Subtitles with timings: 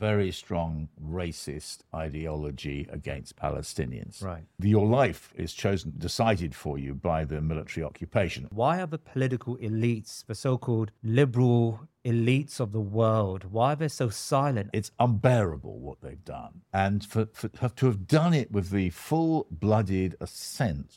[0.00, 4.24] very strong racist ideology against Palestinians.
[4.24, 4.44] Right.
[4.58, 8.48] Your life is chosen, decided for you by the military occupation.
[8.50, 13.76] Why are the political elites, the so called liberal elites of the world, why are
[13.76, 14.70] they so silent?
[14.72, 16.62] It's unbearable what they've done.
[16.72, 20.96] And for, for to have done it with the full blooded assent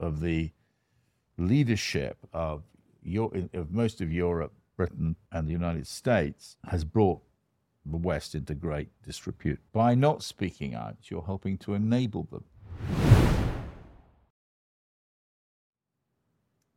[0.00, 0.52] of the
[1.36, 2.62] leadership of,
[3.52, 7.20] of most of Europe Britain and the United States has brought
[7.90, 9.60] the West into great disrepute.
[9.72, 12.44] By not speaking out, you're helping to enable them.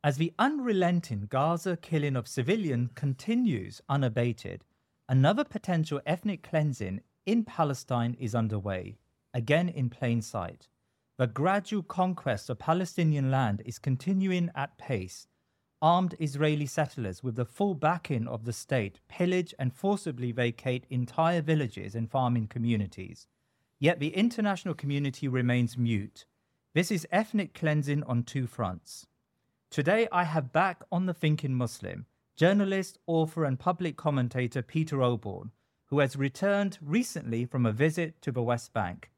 [0.04, 4.64] As the unrelenting Gaza killing of civilians continues unabated,
[5.08, 8.98] another potential ethnic cleansing in Palestine is underway,
[9.32, 10.66] again in plain sight.
[11.18, 15.28] The gradual conquest of Palestinian land is continuing at pace,
[15.82, 21.42] armed Israeli settlers with the full backing of the state pillage and forcibly vacate entire
[21.42, 23.26] villages and farming communities.
[23.80, 26.24] Yet the international community remains mute.
[26.72, 29.08] This is ethnic cleansing on two fronts.
[29.70, 35.50] Today, I have back on the Thinking Muslim journalist, author, and public commentator Peter Oborne,
[35.86, 39.11] who has returned recently from a visit to the West Bank.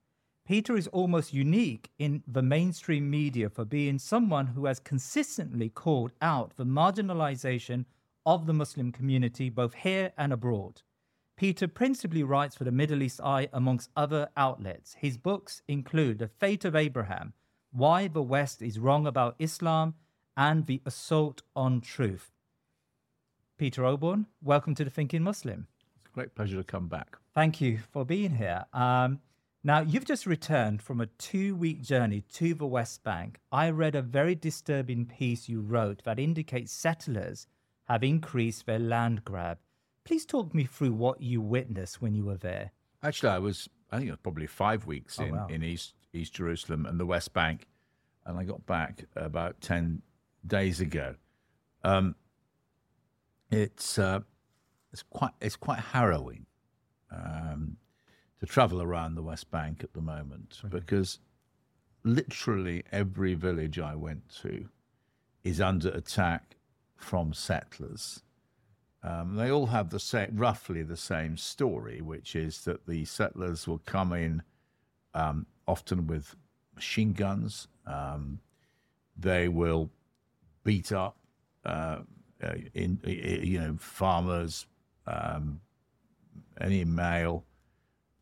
[0.46, 6.12] Peter is almost unique in the mainstream media for being someone who has consistently called
[6.20, 7.86] out the marginalization
[8.26, 10.82] of the Muslim community both here and abroad.
[11.38, 14.94] Peter principally writes for the Middle East Eye amongst other outlets.
[14.98, 17.32] His books include The Fate of Abraham,
[17.72, 19.94] Why the West is Wrong About Islam,
[20.36, 22.30] and The Assault on Truth.
[23.56, 25.68] Peter Oborne, welcome to the Thinking Muslim.
[25.96, 27.16] It's a great pleasure to come back.
[27.34, 28.66] Thank you for being here.
[28.74, 29.20] Um,
[29.66, 33.40] now, you've just returned from a two week journey to the West Bank.
[33.50, 37.46] I read a very disturbing piece you wrote that indicates settlers
[37.84, 39.58] have increased their land grab.
[40.04, 42.72] Please talk me through what you witnessed when you were there.
[43.02, 45.46] Actually, I was, I think it was probably five weeks Oh, in, wow.
[45.48, 47.66] in East, East Jerusalem and the West Bank,
[48.26, 50.02] and I got back about 10
[50.46, 51.14] days ago.
[51.82, 52.16] Um,
[53.50, 54.20] it's, uh,
[54.92, 56.46] it's, quite, it's quite harrowing.
[57.10, 57.76] Um,
[58.44, 61.18] to travel around the West Bank at the moment because
[62.02, 64.68] literally every village I went to
[65.42, 66.56] is under attack
[66.96, 68.22] from settlers.
[69.02, 73.66] Um, they all have the same, roughly the same story, which is that the settlers
[73.66, 74.42] will come in
[75.14, 76.36] um, often with
[76.74, 77.68] machine guns.
[77.86, 78.40] Um,
[79.16, 79.90] they will
[80.64, 81.16] beat up,
[81.64, 82.00] uh,
[82.42, 84.66] uh, in, you know, farmers,
[85.06, 85.60] um,
[86.60, 87.44] any male.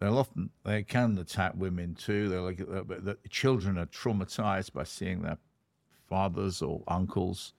[0.03, 2.29] They'll often they can attack women too.
[2.29, 5.39] They're like uh, the children are traumatized by seeing their
[6.09, 7.53] fathers or uncles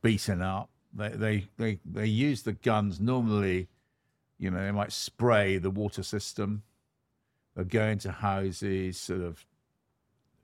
[0.00, 0.70] beaten up.
[0.94, 3.68] They they they they use the guns normally.
[4.38, 6.62] You know, they might spray the water system.
[7.54, 9.44] They'll go into houses, sort of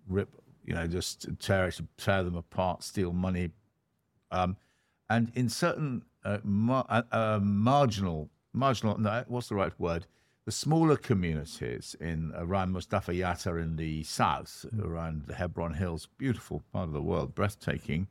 [0.07, 0.29] rip,
[0.67, 3.49] you know, just tear it, tear them apart, steal money,
[4.31, 4.59] um,
[5.09, 10.05] and in certain uh, mar- uh, uh, marginal marginal no, what's the right word?
[10.45, 16.63] The smaller communities in around Masafer Yatta in the south, around the Hebron Hills, beautiful
[16.71, 18.09] part of the world, breathtaking.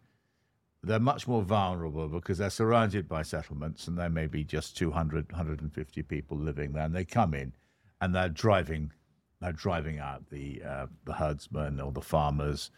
[0.81, 5.31] They're much more vulnerable because they're surrounded by settlements and there may be just 200,
[5.31, 6.85] 150 people living there.
[6.85, 7.53] And they come in
[8.01, 8.91] and they're driving,
[9.39, 12.71] they're driving out the uh, the herdsmen or the farmers.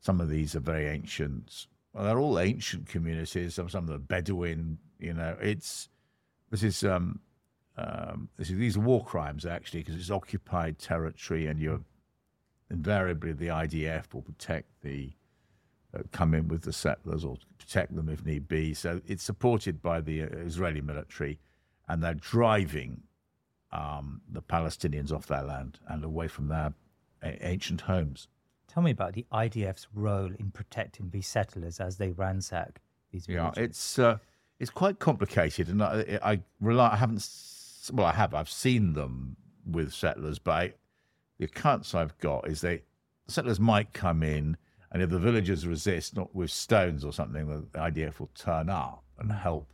[0.00, 1.68] Some of these are very ancient.
[1.92, 3.54] Well, they're all ancient communities.
[3.54, 4.78] Some some of the Bedouin.
[4.98, 5.88] You know, it's
[6.50, 7.20] this is um,
[7.78, 11.80] um, these are war crimes actually because it's occupied territory, and you're
[12.70, 15.12] invariably the IDF will protect the
[15.94, 18.74] uh, come in with the settlers or protect them if need be.
[18.74, 21.38] So it's supported by the uh, Israeli military,
[21.88, 23.02] and they're driving
[23.72, 26.74] um, the Palestinians off their land and away from their
[27.22, 28.28] a- ancient homes.
[28.66, 32.80] Tell me about the IDF's role in protecting these settlers as they ransack
[33.12, 34.18] these Yeah, it's uh,
[34.58, 36.90] it's quite complicated, and I, I rely.
[36.92, 37.26] I haven't.
[37.92, 38.34] Well, I have.
[38.34, 40.72] I've seen them with settlers, but I,
[41.38, 42.82] the accounts I've got is they
[43.28, 44.56] settlers might come in,
[44.90, 49.04] and if the villagers resist, not with stones or something, the IDF will turn up
[49.18, 49.72] and help.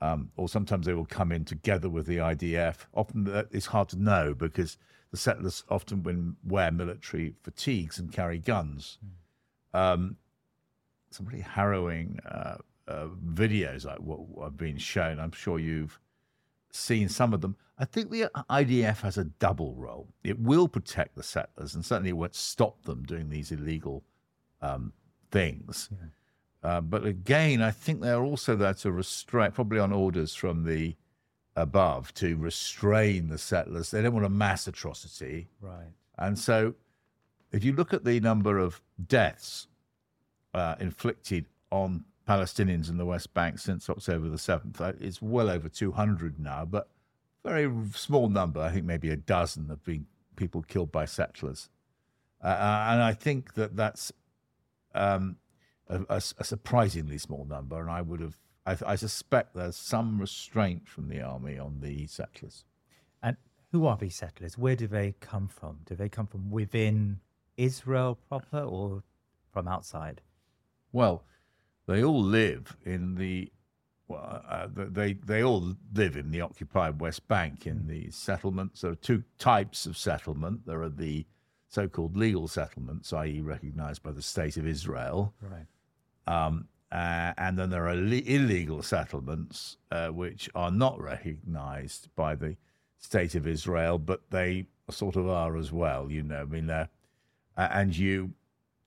[0.00, 2.86] Um, or sometimes they will come in together with the IDF.
[2.92, 4.76] Often it's hard to know because
[5.10, 8.98] the settlers often wear military fatigues and carry guns.
[9.72, 10.16] Um,
[11.10, 12.58] some really harrowing uh,
[12.88, 15.18] uh, videos like what have been shown.
[15.18, 15.98] I'm sure you've
[16.76, 17.56] seen some of them.
[17.78, 20.08] I think the IDF has a double role.
[20.24, 24.02] It will protect the settlers, and certainly it won't stop them doing these illegal
[24.62, 24.92] um,
[25.30, 25.90] things.
[26.62, 30.96] Uh, but again, I think they're also there to restrain, probably on orders from the
[31.54, 33.90] above, to restrain the settlers.
[33.90, 35.48] They don't want a mass atrocity.
[35.60, 35.92] right.
[36.18, 36.74] And so,
[37.52, 39.68] if you look at the number of deaths
[40.54, 45.48] uh, inflicted on Palestinians in the West Bank since October the 7th, uh, it's well
[45.48, 46.88] over 200 now, but
[47.44, 48.60] very small number.
[48.60, 51.68] I think maybe a dozen have been people killed by settlers.
[52.42, 54.12] Uh, uh, and I think that that's
[54.94, 55.36] um,
[55.88, 57.80] a, a- a surprisingly small number.
[57.80, 58.36] And I would have,
[58.66, 62.64] I, I suspect there's some restraint from the army on the settlers.
[63.22, 63.36] And
[63.70, 64.58] who are these settlers?
[64.58, 65.78] Where do they come from?
[65.86, 67.20] Do they come from within
[67.56, 69.04] Israel proper or
[69.52, 70.20] from outside?
[70.92, 71.24] Well,
[71.86, 73.50] they all live in the
[74.08, 78.80] well, uh, they they all live in the occupied West Bank in the settlements.
[78.82, 80.64] There are two types of settlement.
[80.66, 81.26] There are the
[81.68, 85.66] so-called legal settlements, i.e., recognized by the state of Israel, Right.
[86.28, 92.36] um, uh, and then there are le- illegal settlements uh, which are not recognized by
[92.36, 92.56] the
[92.98, 96.10] state of Israel, but they sort of are as well.
[96.10, 96.86] You know, I mean, uh,
[97.56, 98.30] and you,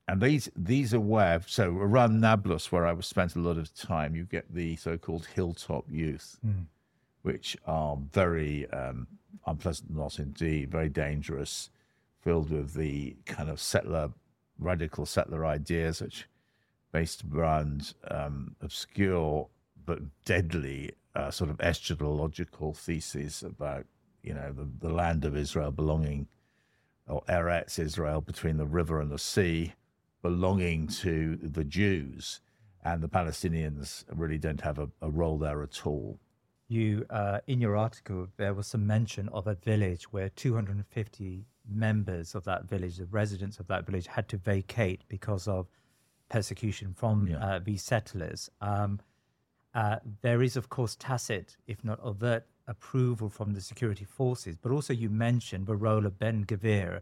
[0.10, 3.74] and these these are where so around Nablus, where I was spent a lot of
[3.76, 6.40] time, you get the so-called hilltop youth,
[7.22, 9.06] which are very um,
[9.46, 11.70] unpleasant not indeed, very dangerous,
[12.24, 14.10] filled with the kind of settler,
[14.58, 16.28] radical settler ideas, which
[16.92, 19.48] based around um, obscure
[19.86, 23.86] but deadly uh, sort of eschatological theses about
[24.24, 26.28] you know the, the land of Israel belonging
[27.08, 29.74] or Eretz Israel between the river and the sea
[30.22, 32.42] belonging to the Jews
[32.84, 36.20] and the Palestinians really don't have a, a role there at all.
[36.68, 42.36] You, uh, in your article, there was some mention of a village where 250 members
[42.36, 45.68] of that village, the residents of that village, had to vacate because of
[46.30, 47.38] persecution from Yeah.
[47.44, 48.50] uh, these settlers.
[48.62, 49.00] Um,
[49.74, 54.56] uh, there is, of course, tacit, if not overt, approval from the security forces.
[54.56, 57.02] But also, you mentioned the role of Ben Gvir,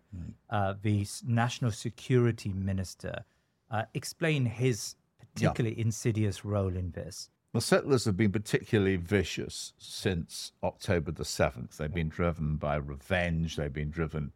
[0.50, 3.24] uh, the national security minister.
[3.70, 7.30] Uh, explain his particularly insidious role in this.
[7.54, 11.78] The settlers have been particularly vicious since October the 7th.
[11.78, 13.56] They've been driven by revenge.
[13.56, 14.32] They've been driven,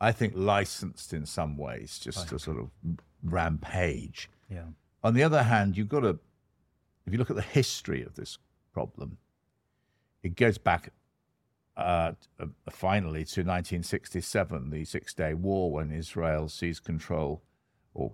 [0.00, 2.70] I think, licensed in some ways, just to sort of
[3.24, 4.28] rampage.
[4.50, 4.64] Yeah.
[5.02, 6.18] On the other hand, you've got to,
[7.06, 8.38] if you look at the history of this
[8.72, 9.18] problem,
[10.26, 10.90] it goes back
[11.76, 17.42] uh, uh, finally to 1967, the Six Day War, when Israel seized control,
[17.94, 18.12] or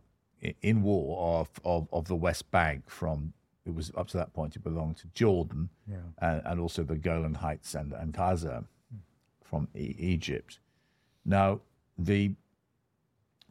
[0.61, 3.33] in war, of, of, of the West Bank from,
[3.65, 5.71] it was up to that point, it belonged to Jordan
[6.19, 8.65] and, and also the Golan Heights and, and Gaza
[9.43, 10.59] from e- Egypt.
[11.25, 11.61] Now,
[11.97, 12.33] the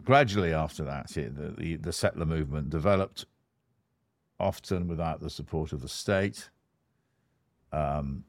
[0.03, 3.25] gradually after that, it, the, the, the settler movement developed,
[4.39, 6.49] often without the support of the state,
[7.71, 8.25] um,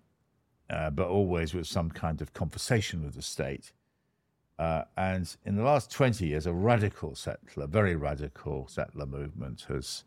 [0.72, 3.72] uh, but always with some kind of conversation with the state.
[4.58, 10.04] Uh, and in the last 20 years, a radical settler, very radical settler movement has,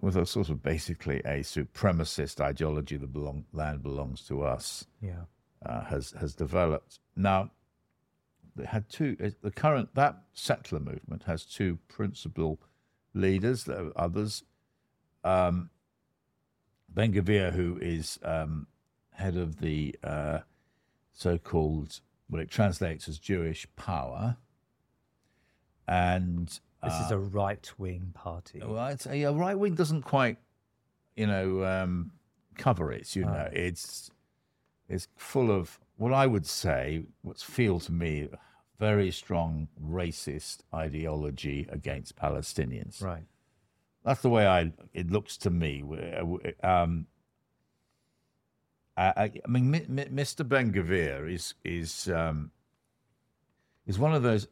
[0.00, 5.24] with a sort of basically a supremacist ideology that belong, land belongs to us, Yeah.
[5.64, 6.98] uh, has has developed.
[7.16, 7.50] Now,
[8.56, 9.16] they had two.
[9.22, 12.60] uh, The current that settler movement has two principal
[13.14, 13.64] leaders.
[13.64, 14.42] There are others.
[15.24, 15.70] Um,
[16.88, 18.66] ben Gvir, who is um,
[19.12, 20.40] head of the uh,
[21.12, 22.00] so-called,
[22.30, 24.36] well, it translates as Jewish Power,
[25.86, 26.48] and
[26.82, 28.60] This is a right wing party.
[28.64, 30.38] well, I'd say yeah, right wing doesn't quite,
[31.16, 32.12] you know, um,
[32.56, 33.14] cover it.
[33.14, 34.10] You know, it's
[34.88, 38.28] is full of what I would say, what's feel to me,
[38.78, 43.02] very strong racist ideology against Palestinians.
[43.02, 43.24] Right.
[44.04, 44.72] That's the way I.
[44.92, 45.84] It looks to me.
[46.64, 47.06] Um,
[48.96, 50.46] I, I mean, M- M- Mr.
[50.46, 52.50] Ben Gvir is is um,
[53.86, 54.48] is one of those.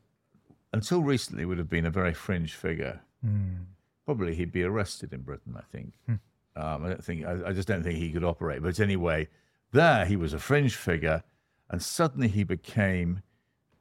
[0.72, 3.00] Until recently, would have been a very fringe figure.
[3.26, 3.64] Mm.
[4.06, 5.56] Probably he'd be arrested in Britain.
[5.58, 5.94] I think.
[6.08, 7.26] Um, I don't think.
[7.26, 8.62] I, I just don't think he could operate.
[8.62, 9.28] But anyway,
[9.72, 11.22] there he was a fringe figure,
[11.68, 13.22] and suddenly he became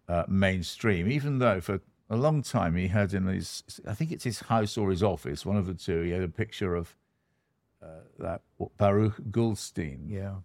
[0.07, 1.09] uh, mainstream.
[1.09, 4.77] Even though for a long time he had in his, I think it's his house
[4.77, 6.95] or his office, one of the two, he had a picture of
[7.83, 8.41] uh, that
[8.77, 10.35] Baruch Goldstein, Yeah.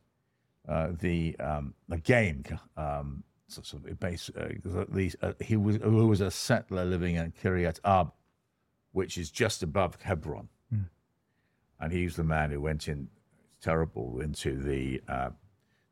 [0.69, 2.45] Uh, the um, the game,
[2.77, 4.31] um, sort of base.
[4.37, 4.87] Uh,
[5.23, 8.13] uh, he was who was a settler living in Kiryat Arba,
[8.93, 10.49] which is just above Hebron,
[11.81, 13.09] and he's the man who went in
[13.61, 15.31] terrible into the uh,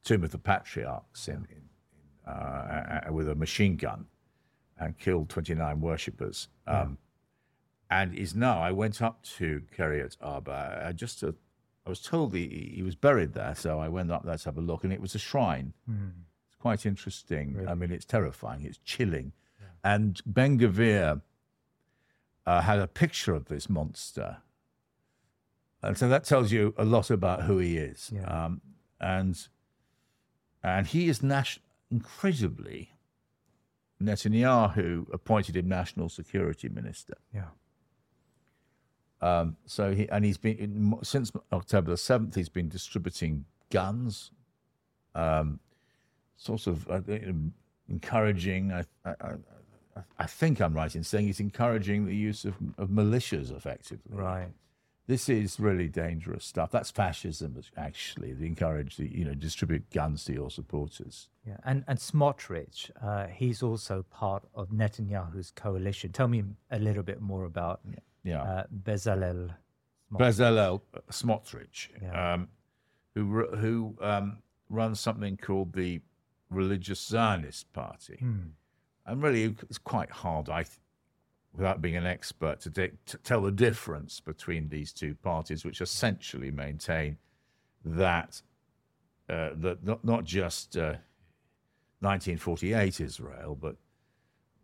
[0.04, 4.06] tomb of the patriarchs in, in, uh, with a machine gun
[4.78, 6.48] and killed 29 worshippers.
[6.66, 6.98] Um,
[7.90, 11.34] And is now, I went up to Kiryat Arba, uh, just to,
[11.86, 14.56] I was told he, he was buried there, so I went up there to have
[14.56, 15.72] a look, and it was a shrine.
[16.46, 17.66] It's quite interesting.
[17.68, 19.32] I mean, it's terrifying, it's chilling.
[19.84, 21.22] And Ben Gvir
[22.46, 24.38] uh, had a picture of this monster.
[25.82, 28.12] And so that tells you a lot about who he is.
[28.14, 28.22] Yeah.
[28.26, 28.60] Um,
[29.00, 29.48] and
[30.62, 31.58] and he is nas-
[31.90, 32.92] incredibly
[34.00, 37.14] Netanyahu appointed him national security minister.
[37.34, 37.48] Yeah.
[39.22, 42.34] Um, so he and he's been since October the seventh.
[42.34, 44.32] He's been distributing guns,
[45.14, 45.60] um,
[46.36, 47.00] sort of uh,
[47.88, 48.72] encouraging.
[48.72, 52.88] I, I, I, I think I'm right in saying he's encouraging the use of, of
[52.88, 54.16] militias effectively.
[54.16, 54.48] Right.
[55.06, 56.70] This is really dangerous stuff.
[56.70, 58.32] That's fascism, actually.
[58.32, 61.28] They encourage the you know distribute guns to your supporters.
[61.46, 61.58] Yeah.
[61.64, 66.10] And and Smotrich, uh, he's also part of Netanyahu's coalition.
[66.10, 68.00] Tell me a little bit more about Yeah.
[68.26, 69.54] Uh, Bezalel.
[70.12, 72.34] Smot- Bezalel Smotrich, Yeah.
[72.34, 72.48] um,
[73.14, 74.38] who who um,
[74.68, 76.00] runs something called the
[76.50, 78.48] Religious Zionist Party, Hmm.
[79.06, 80.78] and really it's quite hard, I, th-
[81.54, 85.80] without being an expert, to, di- to tell the difference between these two parties, which
[85.80, 87.16] essentially maintain
[87.84, 88.42] that
[89.28, 90.96] uh, that not not just uh,
[92.00, 93.76] 1948 Israel, but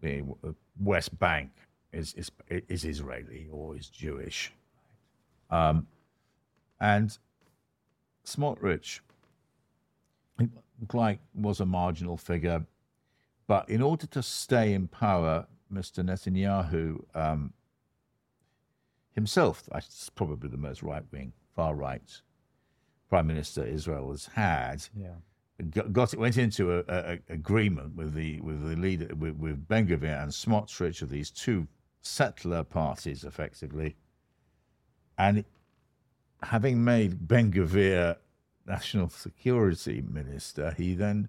[0.00, 1.50] the uh, West Bank
[1.92, 2.30] is is
[2.68, 4.52] is Israeli or is Jewish.
[5.50, 5.86] Um,
[6.80, 7.16] and
[8.24, 9.00] Smotrich,
[10.38, 10.50] it
[10.92, 12.64] like was a marginal figure,
[13.46, 16.04] but in order to stay in power, Mr.
[16.04, 17.52] Netanyahu um,
[19.14, 22.20] himself, that's probably the most right wing, far right
[23.08, 25.14] prime minister Israel has had, Yeah.
[25.70, 29.66] got, got went into a, a, a agreement with the with the leader with, with
[29.66, 31.66] Ben Gvir and Smotrich of these two
[32.02, 33.96] settler parties, effectively,
[35.16, 35.44] and
[36.42, 38.16] having made Ben Gvir
[38.66, 41.28] national security minister, he then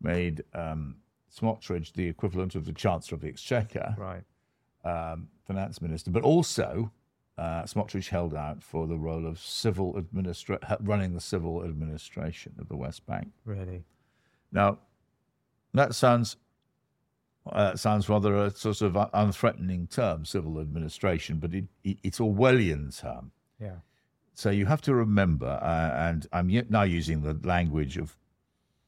[0.00, 0.96] made um,
[1.34, 4.22] Smotrich the equivalent of the Chancellor of the Exchequer, Right.
[4.84, 6.90] um, finance minister, but also
[7.36, 12.68] uh, Smotrich held out for the role of civil administra- running the civil administration of
[12.68, 13.30] the West Bank.
[13.44, 13.84] Really.
[14.50, 14.78] Now,
[15.74, 16.36] that sounds
[17.52, 22.98] uh, sounds rather a sort of unthreatening term, civil administration, but it, it, it's Orwellian
[22.98, 23.32] term.
[23.60, 23.76] Yeah.
[24.34, 28.16] So you have to remember, uh, and I'm now using the language of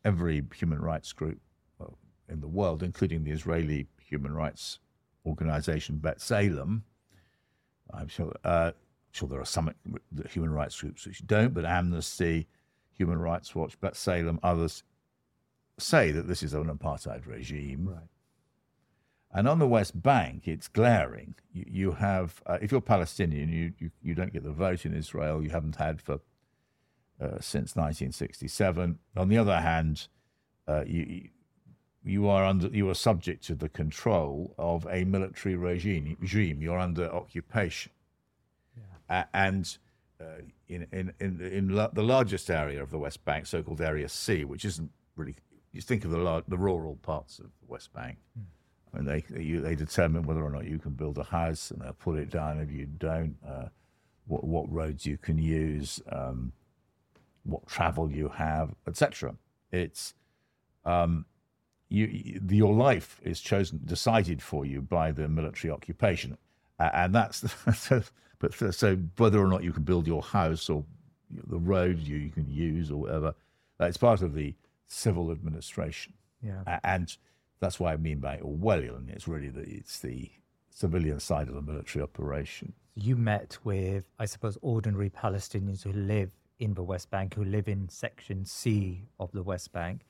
[0.05, 1.41] every human rights group
[2.29, 4.79] in the world, including the Israeli human rights
[5.27, 6.83] organization B'Tselem.
[7.93, 8.73] I'm sure, uh,
[9.11, 9.75] sure there are some
[10.29, 12.47] human rights groups which don't, but Amnesty,
[12.93, 14.85] Human Rights Watch, B'Tselem, others
[15.79, 17.89] say that this is an apartheid regime.
[17.89, 18.09] Right.
[19.33, 21.35] And on the West Bank, it's glaring.
[21.53, 24.93] You, you have, uh, if you're Palestinian, you, you, you don't get the vote in
[24.95, 25.43] Israel.
[25.43, 26.15] You haven't had for
[27.21, 28.99] uh, since 1967.
[29.17, 30.09] On the other hand,
[30.67, 31.29] uh, you
[32.03, 36.17] you are under you are subject to the control of a military regime.
[36.19, 36.63] Regime.
[36.63, 37.93] You're under occupation,
[39.11, 39.77] A- and
[40.19, 40.25] uh,
[40.69, 44.45] in in in, in la- the largest area of the West Bank, so-called Area C,
[44.45, 45.37] which isn't really.
[45.73, 48.17] You think of the lar- the rural parts of the West Bank.
[48.93, 52.19] And they they determine whether or not you can build a house, and they'll put
[52.19, 53.37] it down if you don't.
[53.47, 53.69] Uh,
[54.27, 56.53] what what roads you can use, um,
[57.45, 59.35] what travel you have, etc.
[59.73, 60.15] It's
[60.85, 61.27] um,
[61.89, 66.37] you, you your life is chosen decided for you by the military occupation,
[66.79, 67.45] and that's
[67.77, 68.03] so,
[68.39, 70.85] but so- so whether or not you can build your house or
[71.31, 73.35] the road you, you can use or whatever,
[73.81, 74.55] It's part of the
[74.87, 76.15] civil administration.
[76.43, 76.81] Yeah.
[76.83, 77.17] And
[77.61, 79.11] that's what I mean by Orwellian.
[79.11, 80.31] It's really the it's the
[80.71, 82.73] civilian side of the military operation.
[82.95, 87.69] You met with, I suppose, ordinary Palestinians who live in the West Bank, who live
[87.69, 90.03] in Section C of the West Bank.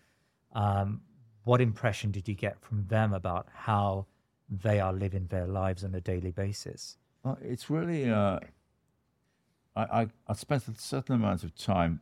[0.52, 1.02] Um,
[1.44, 4.06] what impression did you get from them about how
[4.48, 6.96] they are living their lives on a daily basis?
[7.22, 8.10] Well, it's really.
[8.10, 8.40] Uh,
[9.76, 12.00] I, I I spent a certain amount of time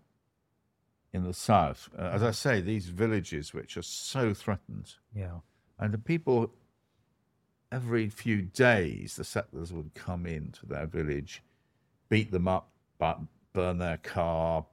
[1.12, 1.88] in the south.
[1.98, 5.40] Uh, as I say, these villages which are so threatened, Yeah.
[5.78, 6.52] and the people.
[7.70, 11.42] Every few days, the settlers would come into their village,
[12.08, 13.20] beat them up, but
[13.52, 14.64] burn their car,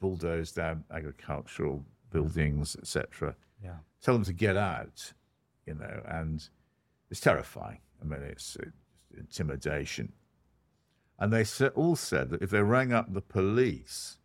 [0.00, 3.36] bulldoze their agricultural buildings, etc.
[3.62, 3.76] Yeah.
[4.00, 5.12] Tell them to get out,
[5.66, 6.48] you know, and
[7.10, 7.80] it's terrifying.
[8.00, 8.72] I mean, it's, it's
[9.14, 10.14] intimidation.
[11.18, 14.17] And they all said that if they rang up the police,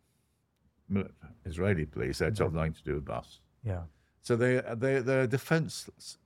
[1.44, 3.40] Israeli police, they told them nothing to do with us.
[3.62, 3.82] Yeah.
[4.22, 6.18] So they they they're defenseless.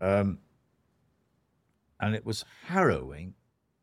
[0.00, 0.38] Um,
[2.00, 3.34] and it was harrowing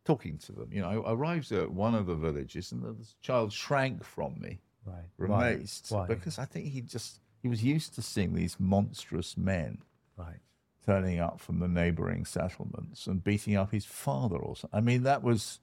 [0.05, 0.69] talking to them.
[0.71, 4.59] You know, I arrived at one of the villages, and the child shrank from me,
[4.85, 5.05] Right.
[5.17, 5.49] Why?
[5.51, 6.07] amazed, Why?
[6.07, 9.79] because I think he just he was used to seeing these monstrous men
[10.17, 10.39] Right.
[10.85, 14.77] turning up from the neighboring settlements and beating up his father or something.
[14.77, 15.59] I mean, that was,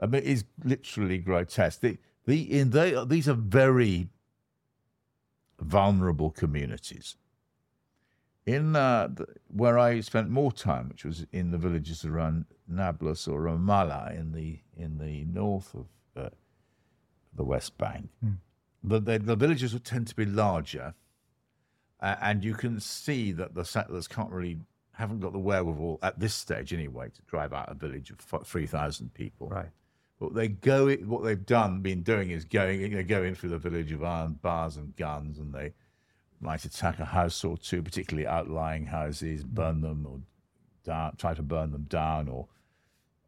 [0.00, 1.80] I mean, it's literally grotesque.
[1.80, 4.08] The, the, in they, these are very
[5.58, 7.16] vulnerable communities.
[8.46, 13.28] In uh, the, where I spent more time, which was in the villages around Nablus
[13.28, 15.86] or Ramallah in the in the north of
[16.16, 16.30] uh,
[17.34, 18.08] the West Bank,
[18.82, 20.94] the, the, the villages would tend to be larger,
[22.00, 24.58] uh, and you can see that the settlers can't really
[24.92, 28.66] haven't got the wherewithal at this stage anyway to drive out a village of three
[28.66, 29.48] thousand people.
[29.48, 29.70] Right.
[30.20, 30.94] But they go.
[30.96, 32.94] What they've done, been doing, is going.
[32.94, 35.72] They go in through the village of iron bars and guns, and they
[36.40, 40.20] might attack a house or two, particularly outlying houses, burn them or
[40.84, 42.28] down, try to burn them down.
[42.28, 42.48] Or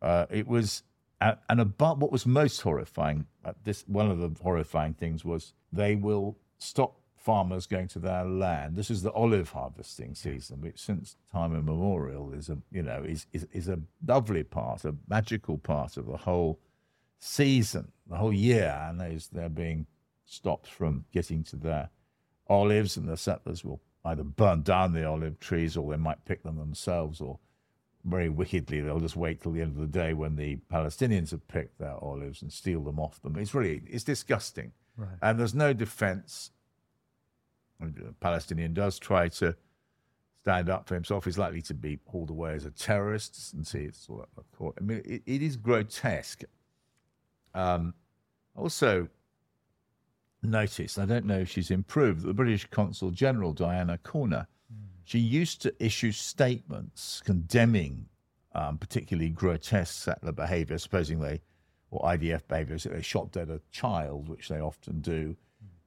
[0.02, 0.82] uh, it was,
[1.20, 3.26] and about what was most horrifying.
[3.42, 8.24] Uh, this one of the horrifying things was they will stop farmers going to their
[8.24, 8.76] land.
[8.76, 13.26] This is the olive harvesting season, which since time immemorial is a you know is
[13.32, 16.58] is, is a lovely part, a magical part of the whole
[17.22, 19.86] season, the whole year, and those they're being
[20.24, 21.88] stopped from getting to their
[22.48, 26.42] olives, and the settlers will either burn down the olive trees or they might pick
[26.42, 27.38] them themselves, or
[28.04, 31.46] very wickedly they'll just wait till the end of the day when the Palestinians have
[31.46, 33.36] picked their olives and steal them off them.
[33.38, 35.16] It's really it's disgusting, Right.
[35.22, 36.50] and there's no defence.
[37.78, 39.56] The Palestinian does try to
[40.42, 41.24] stand up for himself.
[41.24, 44.74] He's likely to be hauled away as a terrorist and see it's all court.
[44.80, 46.42] I mean, it, it is grotesque.
[47.54, 47.94] Um,
[48.56, 49.08] also,
[50.42, 54.46] noticed, I don't know if she's improved, the British Consul General, Diana Corner,
[55.04, 58.06] she used to issue statements condemning
[58.54, 61.40] um, particularly grotesque settler behaviour, supposing they,
[61.90, 65.36] or IDF behaviour, that they shot dead a child, which they often do.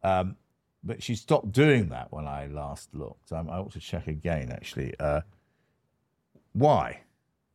[0.03, 0.35] Um,
[0.83, 3.31] but she stopped doing that when I last looked.
[3.31, 4.93] I, I ought to check again, actually.
[4.99, 5.21] Uh,
[6.53, 7.01] why?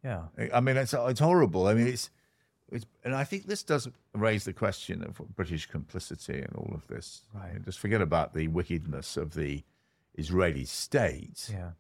[0.04, 0.24] Yeah.
[0.52, 1.66] I mean, it's it's horrible.
[1.66, 2.10] I mean, it's
[3.04, 7.22] and I think this does raise the question of British complicity in all of this.
[7.34, 7.50] Right.
[7.50, 9.62] I mean, just forget about the wickedness of the
[10.14, 11.50] Israeli state.
[11.52, 11.70] Yeah.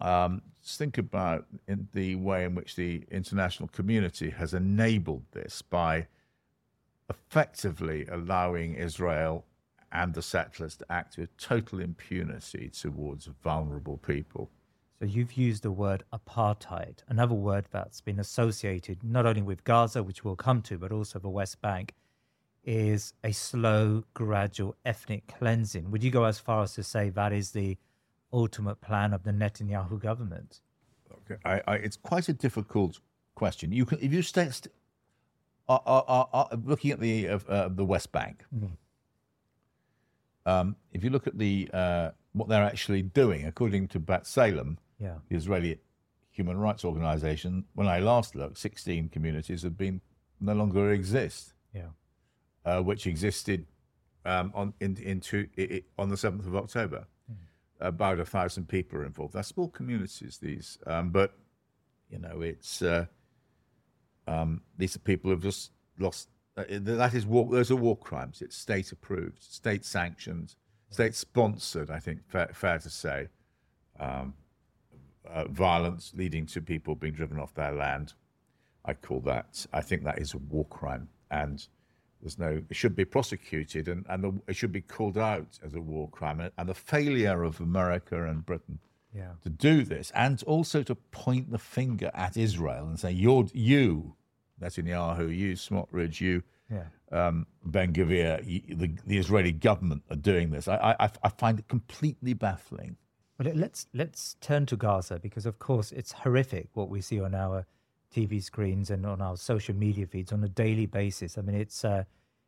[0.00, 5.62] Um, just think about in the way in which the international community has enabled this
[5.62, 6.08] by
[7.08, 9.44] effectively allowing Israel
[9.92, 14.50] and the settlers to act with total impunity towards vulnerable people.
[15.04, 20.02] So you've used the word apartheid, another word that's been associated not only with Gaza,
[20.02, 21.92] which we'll come to, but also the West Bank,
[22.64, 25.90] is a slow, gradual ethnic cleansing.
[25.90, 27.76] Would you go as far as to say that is the
[28.32, 30.62] ultimate plan of the Netanyahu government?
[31.30, 33.00] Okay, I, I, it's quite a difficult
[33.34, 33.72] question.
[33.72, 34.72] You can, if you stay, st-
[35.68, 38.42] are, are, are, are looking at the uh, uh, the West Bank,
[40.46, 45.18] um, if you look at the uh, what they're actually doing, according to B'Tselem, Yeah.
[45.28, 45.78] the Israeli
[46.30, 50.00] human rights organization, when I last looked, 16 communities have been
[50.40, 51.90] no longer exist, Yeah.
[52.64, 53.66] uh, which existed
[54.24, 57.06] um, on in, into i i on the 7th of October.
[57.80, 59.34] About a thousand people are involved.
[59.34, 61.36] They're small communities, these, um, but
[62.08, 63.06] you know, it's uh,
[64.26, 66.28] um, these are people who've just lost.
[66.56, 67.48] Uh, that is war.
[67.50, 68.40] Those are war crimes.
[68.42, 70.54] It's state approved, state sanctioned,
[70.90, 71.90] state sponsored.
[71.90, 73.28] I think fair, fair to say,
[73.98, 74.34] um,
[75.28, 78.14] uh, violence leading to people being driven off their land.
[78.84, 79.66] I call that.
[79.72, 81.66] I think that is a war crime, and
[82.20, 82.62] There's no.
[82.70, 86.08] It should be prosecuted, and and the, it should be called out as a war
[86.10, 86.40] crime.
[86.40, 88.78] And, and the failure of America and Britain
[89.14, 89.32] Yeah.
[89.42, 94.14] to do this, and also to point the finger at Israel and say, "You're you,
[94.60, 96.86] Netanyahu, you Smotrich, you." Yeah.
[97.12, 98.42] um, Ben Gvir,
[98.78, 100.66] the, the Israeli government are doing this.
[100.66, 102.96] I, I, I find it completely baffling.
[103.38, 107.20] Well, let- let's let's turn to Gaza because, of course, it's horrific what we see
[107.20, 107.66] on our
[108.14, 111.36] TV screens and on our social media feeds on a daily basis.
[111.36, 112.04] I mean, it's uh,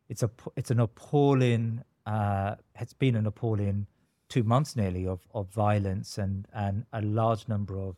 [0.09, 1.83] it's a it's an appalling.
[2.05, 3.87] Uh, it's been an appalling
[4.29, 7.97] two months nearly of, of violence and and a large number of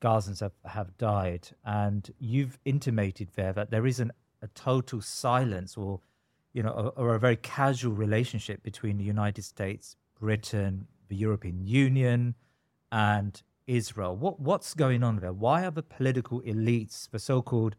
[0.00, 1.48] Gazans have, have died.
[1.64, 4.12] And you've intimated there that there isn't
[4.42, 6.00] a total silence or,
[6.52, 11.66] you know, or, or a very casual relationship between the United States, Britain, the European
[11.66, 12.34] Union,
[12.90, 14.16] and Israel.
[14.16, 15.32] What what's going on there?
[15.32, 17.76] Why are the political elites, the so-called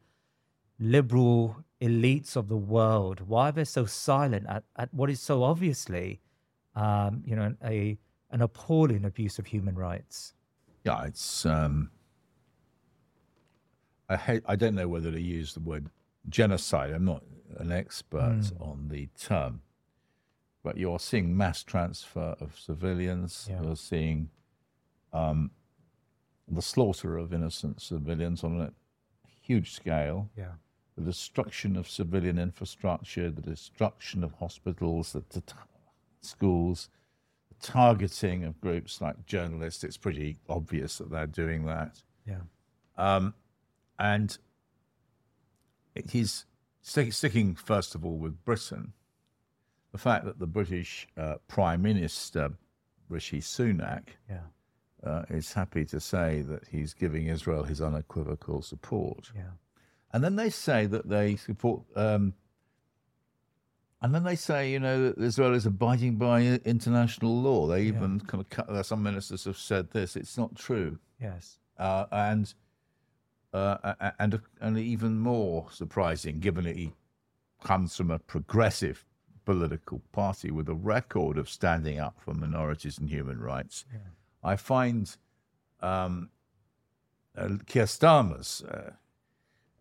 [0.79, 5.43] liberal elites of the world, why are they so silent at, at what is so
[5.43, 6.19] obviously,
[6.75, 7.97] um, you know, a
[8.31, 10.33] an appalling abuse of human rights?
[10.85, 11.45] Yeah, it's.
[11.45, 11.91] Um,
[14.07, 15.89] I hate, I don't know whether to use the word
[16.29, 16.91] genocide.
[16.91, 17.23] I'm not
[17.57, 19.61] an expert on the term,
[20.63, 23.47] but you're seeing mass transfer of civilians.
[23.49, 23.61] Yeah.
[23.63, 24.29] You're seeing
[25.13, 25.51] um,
[26.47, 28.71] the slaughter of innocent civilians on a
[29.41, 30.29] huge scale.
[30.37, 30.51] Yeah.
[30.97, 35.53] the destruction of civilian infrastructure, the destruction of hospitals, the, the t-
[36.21, 36.89] schools,
[37.49, 39.83] the targeting of groups like journalists.
[39.85, 42.01] It's pretty obvious that they're doing that.
[42.27, 42.41] Yeah.
[42.97, 43.33] Um,
[43.97, 44.37] and
[45.95, 46.45] it- he's
[46.81, 48.91] stick, sticking, first of all, with Britain.
[49.91, 52.51] The fact that the British uh, Prime Minister,
[53.09, 54.41] Rishi Sunak, Yeah.
[55.03, 59.31] uh, is happy to say that he's giving Israel his unequivocal support.
[59.35, 59.51] Yeah.
[60.13, 62.33] And then they say that they support, um,
[64.01, 67.67] and then they say, you know, that Israel is abiding by international law.
[67.67, 70.15] They even kind of cut, uh, some ministers have said this.
[70.15, 70.99] It's not true.
[71.19, 71.59] Yes.
[71.77, 72.53] Uh, and,
[73.53, 76.93] uh, and, and even more surprising, given that he
[77.63, 79.05] comes from a progressive
[79.49, 83.83] political party with a record of standing up for minorities and human rights.
[84.43, 85.17] I find
[85.81, 86.29] um,
[87.35, 88.91] uh, Keir Starmer's uh,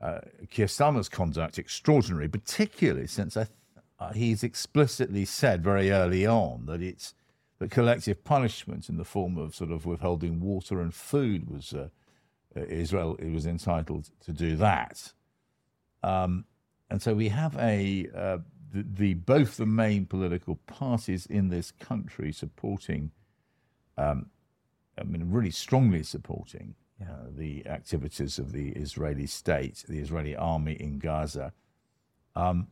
[0.00, 3.56] uh, Keir Starmer's conduct extraordinary, particularly since I th-
[4.00, 7.12] uh, he's explicitly said very early on that it's
[7.58, 11.88] that collective punishment in the form of sort of withholding water and food was uh,
[12.56, 15.12] uh, Israel it was entitled to do that.
[16.02, 16.46] Um,
[16.88, 18.38] and so we have a uh,
[18.72, 23.12] the, the both the main political parties in this country supporting
[24.98, 30.74] I mean, really strongly supporting uh, the activities of the Israeli state, the Israeli army
[30.74, 31.52] in Gaza.
[32.36, 32.68] Um,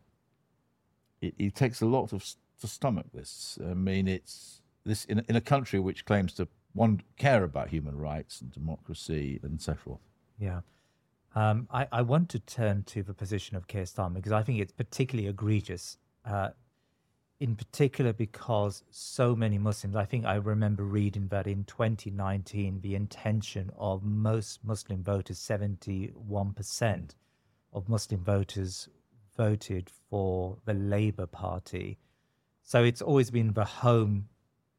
[1.20, 2.24] it, it takes a lot of
[2.60, 3.58] to stomach this.
[3.64, 7.68] I mean, it's this in, a- in a country which claims to one care about
[7.68, 10.00] human rights and democracy and so forth.
[10.38, 10.60] Yeah.
[11.36, 14.58] Um, I, I want to turn to the position of Keir Starmer because I think
[14.58, 16.48] it's particularly egregious, uh,
[17.40, 19.96] in particular because so many Muslims.
[19.96, 27.10] I think I remember reading that in 2019, the intention of most Muslim voters, 71%
[27.74, 28.88] of Muslim voters,
[29.36, 31.98] voted for the Labour Party.
[32.62, 34.30] So it's always been the home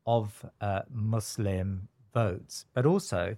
[0.08, 2.66] of uh, Muslim votes.
[2.74, 3.38] But also,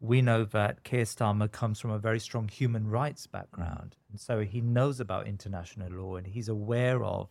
[0.00, 3.96] we know that Keir Starmer comes from a very strong human rights background.
[4.10, 7.28] And so he knows about international law and he's aware of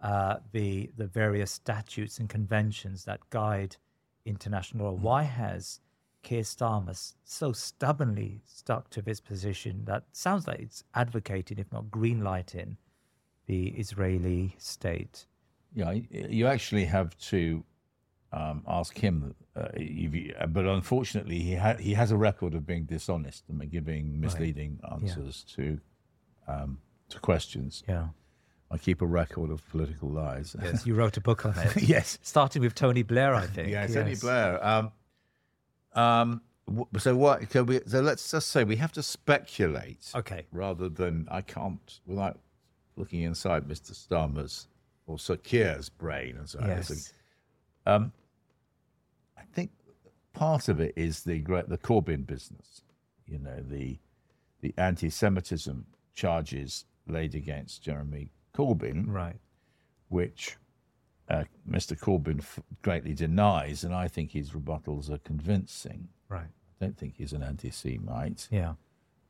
[0.00, 3.76] uh, the, the various statutes and conventions that guide
[4.24, 4.92] international law.
[4.92, 5.80] Why has
[6.22, 11.86] Keir Starmer so stubbornly stuck to this position that sounds like it's advocating, if not
[11.90, 12.76] greenlighting,
[13.46, 15.26] the Israeli state?
[15.74, 17.64] Yeah, you actually have to
[18.32, 19.34] um, ask him.
[19.56, 23.70] Uh, you- uh, but unfortunately, he ha- he has a record of being dishonest and
[23.70, 25.80] giving misleading answers to
[26.46, 27.82] um, to questions.
[27.88, 28.08] Yeah.
[28.70, 30.54] I keep a record of political lies.
[30.62, 31.76] Yes, you wrote a book on it.
[31.82, 32.18] yes.
[32.22, 33.70] Starting with Tony Blair, I think.
[33.70, 34.20] Yeah, Tony Yes.
[34.20, 34.62] Blair.
[34.66, 34.92] Um,
[35.94, 37.50] um, w- so what?
[37.50, 40.44] So, we, so let's just say we have to speculate Okay.
[40.52, 42.38] rather than I can't without
[42.96, 43.92] looking inside Mr.
[43.92, 44.66] Starmer's
[45.06, 46.68] or Sir Keir's brain and so on.
[46.68, 47.12] Yes.
[49.38, 49.70] I think
[50.32, 52.82] part of it is the the Corbyn business.
[53.26, 53.98] You know the
[54.60, 59.36] the anti-Semitism charges laid against Jeremy Corbyn, Right.
[60.08, 60.56] which
[61.28, 61.96] uh, Mr.
[61.96, 66.08] Corbyn f- greatly denies, and I think his rebuttals are convincing.
[66.28, 66.48] Right.
[66.80, 68.74] I don't think he's an anti-Semite, Yeah.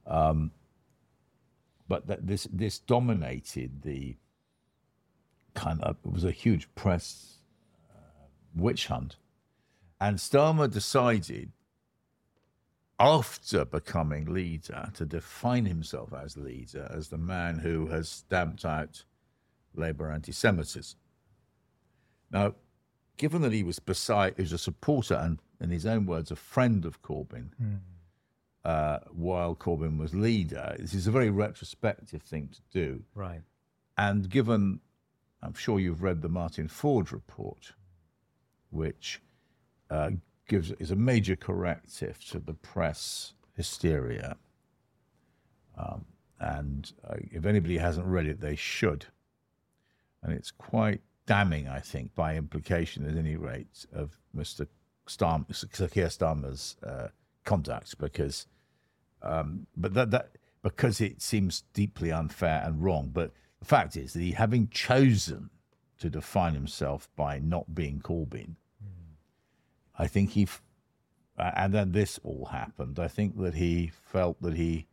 [0.06, 4.16] but that this this dominated the
[5.54, 7.38] kind of it was a huge press
[7.90, 9.16] uh, witch hunt,
[10.00, 11.52] and Starmer decided
[13.00, 19.04] after becoming leader to define himself as leader as the man who has stamped out
[19.74, 20.98] Labour anti-Semitism.
[22.30, 22.54] Now,
[23.16, 26.36] given that he was beside, he was a supporter and, in his own words, a
[26.36, 27.78] friend of Corbyn, mm.
[28.64, 33.04] uh, while Corbyn was leader, this is a very retrospective thing to do.
[33.14, 33.42] Right.
[33.96, 34.80] And given,
[35.40, 37.74] I'm sure you've read the Martin Forde report,
[38.70, 39.20] which
[39.90, 40.10] uh,
[40.48, 44.36] gives is a major corrective to the press hysteria.
[45.76, 46.04] Um,
[46.40, 49.06] and uh, if anybody hasn't read it, they should.
[50.22, 54.66] And it's quite damning, I think, by implication, at any rate, of Mr.
[55.06, 55.46] Starm,
[55.92, 57.08] Keir Starmer's uh,
[57.44, 58.46] conduct, because,
[59.22, 60.30] um, but that, that
[60.62, 63.10] because it seems deeply unfair and wrong.
[63.12, 65.50] But the fact is that he, having chosen
[65.98, 68.54] to define himself by not being Corbyn,
[69.98, 70.46] I think he,
[71.36, 72.98] and then this all happened.
[72.98, 74.86] I think that he felt that he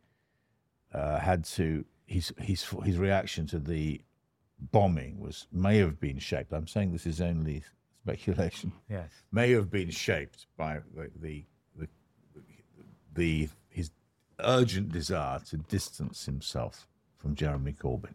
[0.92, 1.84] uh, had to.
[2.06, 4.00] His his his reaction to the
[4.58, 6.52] bombing was may have been shaped.
[6.52, 7.62] I'm saying this is only
[8.02, 8.72] speculation.
[8.88, 11.42] Yes, may have been shaped by the the,
[11.76, 11.88] the,
[13.14, 13.90] the his
[14.40, 18.14] urgent desire to distance himself from Jeremy Corbyn.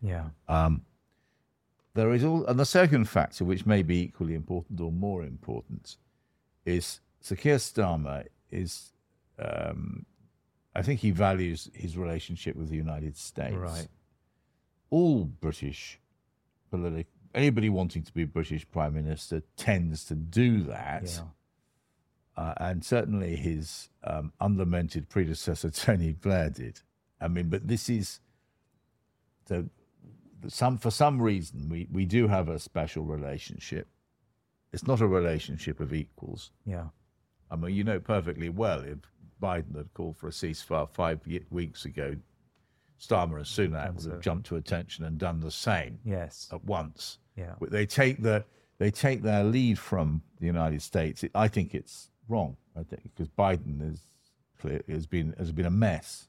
[0.00, 0.26] Yeah.
[0.48, 0.82] Um,
[1.94, 5.96] there is all, and the second factor, which may be equally important or more important,
[6.64, 8.92] is Sir Keir Starmer is,
[9.38, 10.06] um,
[10.74, 13.54] I think he values his relationship with the United States.
[13.54, 13.88] Right.
[14.90, 15.98] All British
[16.70, 21.04] political, anybody wanting to be British Prime Minister tends to do that.
[21.04, 21.22] Yeah.
[22.36, 26.80] Uh, and certainly his um, unlamented predecessor Tony Blair did.
[27.20, 28.20] I mean, but this is
[29.46, 29.68] the,
[30.48, 33.88] some for some reason we, we do have a special relationship
[34.74, 36.50] it's not a relationship of equals.
[36.66, 36.86] Yeah.
[37.50, 38.98] I mean, you know perfectly well if
[39.40, 42.16] Biden had called for a ceasefire five weeks ago,
[43.00, 45.98] Starmer and Sunak would have jumped to attention and done the same.
[46.04, 46.48] Yes.
[46.52, 47.18] At once.
[47.36, 47.54] Yeah.
[47.60, 48.44] They take the
[48.78, 51.24] they take their lead from the United States.
[51.34, 52.56] I think it's wrong.
[52.76, 54.00] I think because Biden is
[54.58, 56.28] clear, has been has been a mess.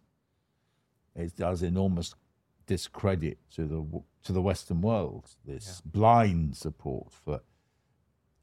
[1.16, 2.14] It does enormous
[2.68, 5.30] discredit to the to the Western world.
[5.46, 5.92] This yeah.
[5.92, 7.42] blind support for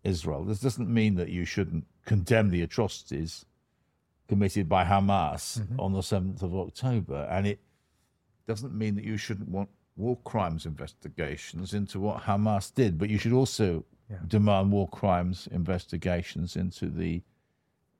[0.05, 0.45] Israel.
[0.45, 3.45] This doesn't mean that you shouldn't condemn the atrocities
[4.29, 5.79] committed by Hamas mm-hmm.
[5.79, 7.29] on the 7th of October.
[7.31, 7.61] And it
[8.47, 13.19] doesn't mean that you shouldn't want war crimes investigations into what Hamas did, but you
[13.19, 14.17] should also yeah.
[14.27, 17.23] demand war crimes investigations into the,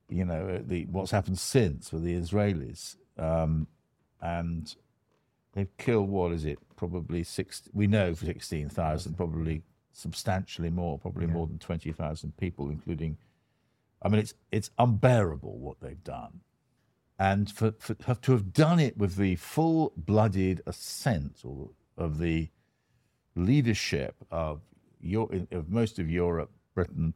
[0.09, 2.97] you know, the what's happened since with the Israelis.
[3.19, 3.67] Um,
[4.21, 4.75] and
[5.53, 11.33] they've killed, what is it, probably six, we know 16,000, probably substantially more, probably yeah.
[11.33, 13.19] more than 20,000 people, including,
[14.03, 16.41] I mean, it's, it's unbearable what they've done.
[17.19, 21.43] And for, for to have done it with the full blooded assent
[21.97, 22.49] of the
[23.37, 24.61] leadership of,
[25.01, 27.15] your, of most of Europe, Britain,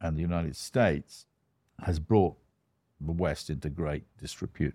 [0.00, 1.26] and the United States
[1.82, 2.36] has brought
[3.00, 4.74] the West into great disrepute.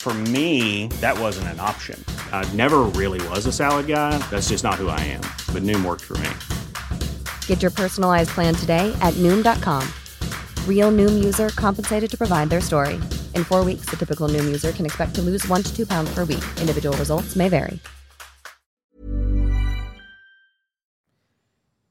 [0.00, 2.02] For me, that wasn't an option.
[2.32, 4.16] I never really was a salad guy.
[4.30, 5.20] That's just not who I am.
[5.52, 6.30] But Noom worked for me.
[7.46, 9.86] Get your personalized plan today at Noom.com.
[10.66, 12.94] Real Noom user compensated to provide their story.
[13.34, 16.14] In four weeks, the typical Noom user can expect to lose one to two pounds
[16.14, 16.44] per week.
[16.58, 17.78] Individual results may vary.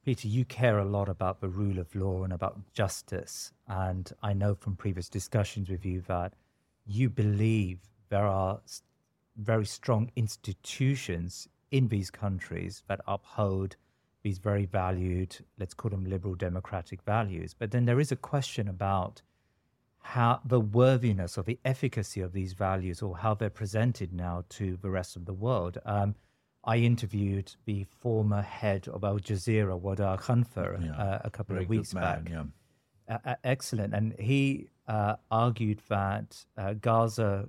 [0.04, 3.52] Peter, you care a lot about the rule of law and about justice.
[3.68, 6.32] And I know from previous discussions with you that
[6.86, 8.60] you believe there are
[9.36, 13.76] very strong institutions in these countries that uphold
[14.22, 17.54] these very valued, let's call them liberal democratic values.
[17.56, 19.22] But then there is a question about
[20.00, 24.76] how the worthiness or the efficacy of these values or how they're presented now to
[24.80, 25.78] the rest of the world.
[25.84, 26.14] Um,
[26.64, 30.92] I interviewed the former head of Al Jazeera, Wadah Khanfar, Yeah.
[30.96, 32.30] uh, a couple of weeks man, back.
[32.30, 32.44] yeah.
[33.08, 33.94] Uh, uh, excellent.
[33.94, 37.48] And he uh, argued that uh, Gaza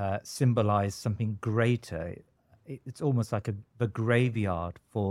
[0.00, 2.04] uh, symbolized something greater.
[2.72, 5.10] It- It's almost like a, the graveyard for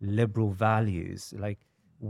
[0.00, 1.20] liberal values.
[1.46, 1.58] Like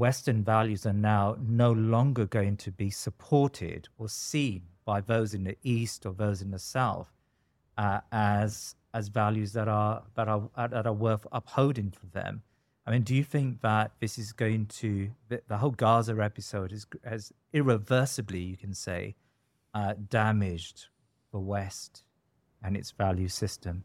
[0.05, 1.25] Western values are now
[1.65, 6.39] no longer going to be supported or seen by those in the East or those
[6.45, 7.11] in the South
[7.85, 8.53] uh, as
[8.99, 10.43] as values that are that are
[10.75, 12.43] that are worth upholding for them.
[12.87, 14.91] I mean, do you think that this is going to
[15.29, 19.15] the, the whole Gaza episode is has irreversibly, you can say,
[19.75, 20.79] uh, damaged
[21.33, 22.05] the West
[22.63, 23.85] and its value system?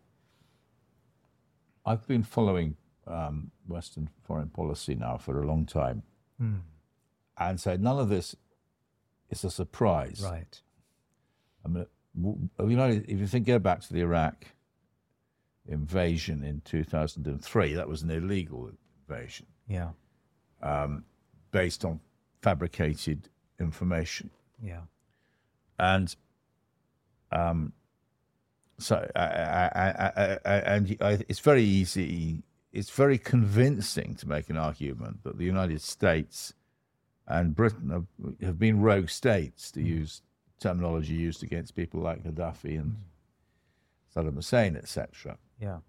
[1.86, 2.78] I've been following
[3.08, 6.04] um, Western foreign policy now for a long time,
[7.38, 8.36] and so none of this
[9.30, 10.22] is a surprise.
[10.24, 10.62] Right.
[11.64, 11.86] I mean,
[12.60, 14.46] you know, if you think go back to the Iraq
[15.68, 18.70] invasion in 2003, that was an illegal
[19.08, 19.92] invasion Yeah.
[21.52, 22.00] based on
[22.42, 23.30] fabricated
[23.60, 24.30] information,
[24.62, 24.82] Yeah.
[25.80, 26.16] and
[27.32, 27.74] um,
[28.78, 34.28] so I, I, I, I, I, and I, it's very easy, it's very convincing to
[34.28, 36.54] make an argument that the United States
[37.28, 38.06] and Britain have,
[38.42, 40.22] have been rogue states, to use
[40.60, 42.98] terminology used against people like Gaddafi and
[44.16, 45.38] Saddam Hussein, etc.
[45.60, 45.80] Yeah.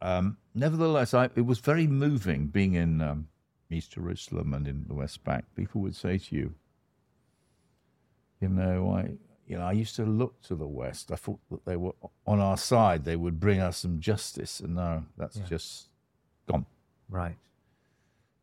[0.00, 3.28] Um, nevertheless, I, it was very moving being in um,
[3.70, 5.44] East Jerusalem and in the West Bank.
[5.56, 6.54] People would say to you,
[8.40, 9.10] you know, I,
[9.48, 11.10] you know, I used to look to the West.
[11.10, 11.94] I thought that they were
[12.26, 13.04] on our side.
[13.04, 15.88] They would bring us some justice, and no, that's just
[16.46, 16.66] gone.
[17.08, 17.36] Right.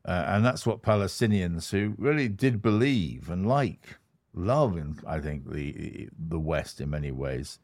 [0.03, 3.97] Uh, and that's what Palestinians who really did believe and like,
[4.33, 7.59] love, in, I think the the West in many ways,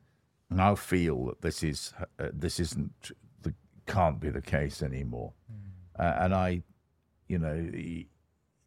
[0.50, 3.54] now feel that this is uh, this isn't the
[3.88, 5.34] can't be the case anymore.
[5.98, 6.62] Uh, and I,
[7.28, 7.72] you know,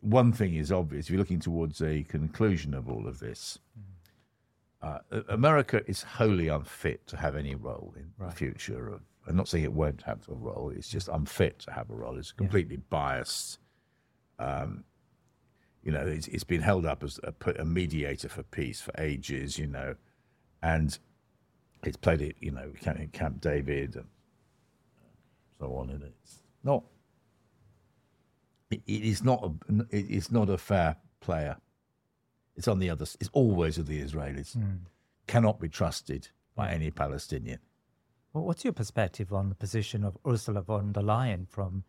[0.01, 3.59] one thing is obvious: if you're looking towards a conclusion of all of this,
[4.85, 9.03] uh, America is wholly unfit to have any role in the future of.
[9.27, 10.71] I'm not saying it won't have a role.
[10.77, 12.19] It's just unfit to have a role.
[12.19, 13.59] It's completely biased
[15.85, 17.21] you know, it's, it's been held up as
[17.59, 19.95] a mediator for peace for ages, you know,
[20.63, 20.99] and
[21.85, 24.07] it's played it, you know, in Camp David and
[25.59, 26.85] so on, and it's not.
[28.71, 29.97] It, it is not a.
[29.97, 31.59] It is not a fair player.
[32.57, 33.05] It's on the other.
[33.21, 34.57] It's always with the Israelis.
[35.27, 37.59] Cannot be trusted by any Palestinian.
[38.33, 41.85] Well, what's your perspective on the position of Ursula von der Leyen from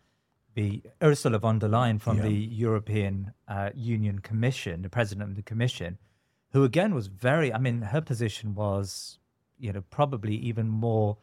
[0.53, 5.41] the Ursula von der Leyen from the European uh, Union Commission, the president of the
[5.41, 5.97] Commission,
[6.51, 7.53] who again was very.
[7.53, 9.19] I mean, her position was,
[9.59, 11.17] you know, probably even more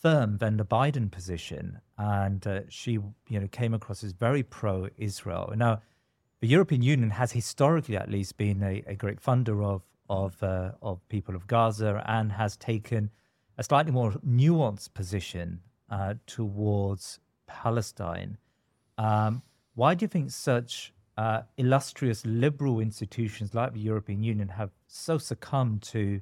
[0.00, 5.52] firm than the Biden position, and uh, she, you know, came across as very pro-Israel.
[5.56, 5.82] Now,
[6.40, 10.72] the European Union has historically, at least, been a, a great funder of of uh,
[10.80, 13.10] of people of Gaza and has taken
[13.58, 18.38] a slightly more nuanced position uh, towards Palestine.
[18.96, 19.42] Um,
[19.74, 25.18] why do you think such uh, illustrious liberal institutions like the European Union have so
[25.18, 26.20] succumbed to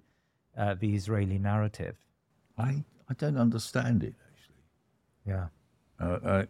[0.57, 1.97] uh, the Israeli narrative?
[2.59, 4.65] I I don't understand it actually.
[5.27, 5.47] Yeah.
[6.01, 6.45] Uh, uh,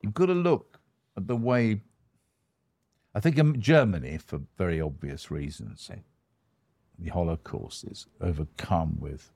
[0.00, 0.78] you've got to look
[1.16, 1.80] at the way.
[3.14, 5.88] I think in Germany, for very obvious reasons,
[6.98, 9.30] the Holocaust is overcome with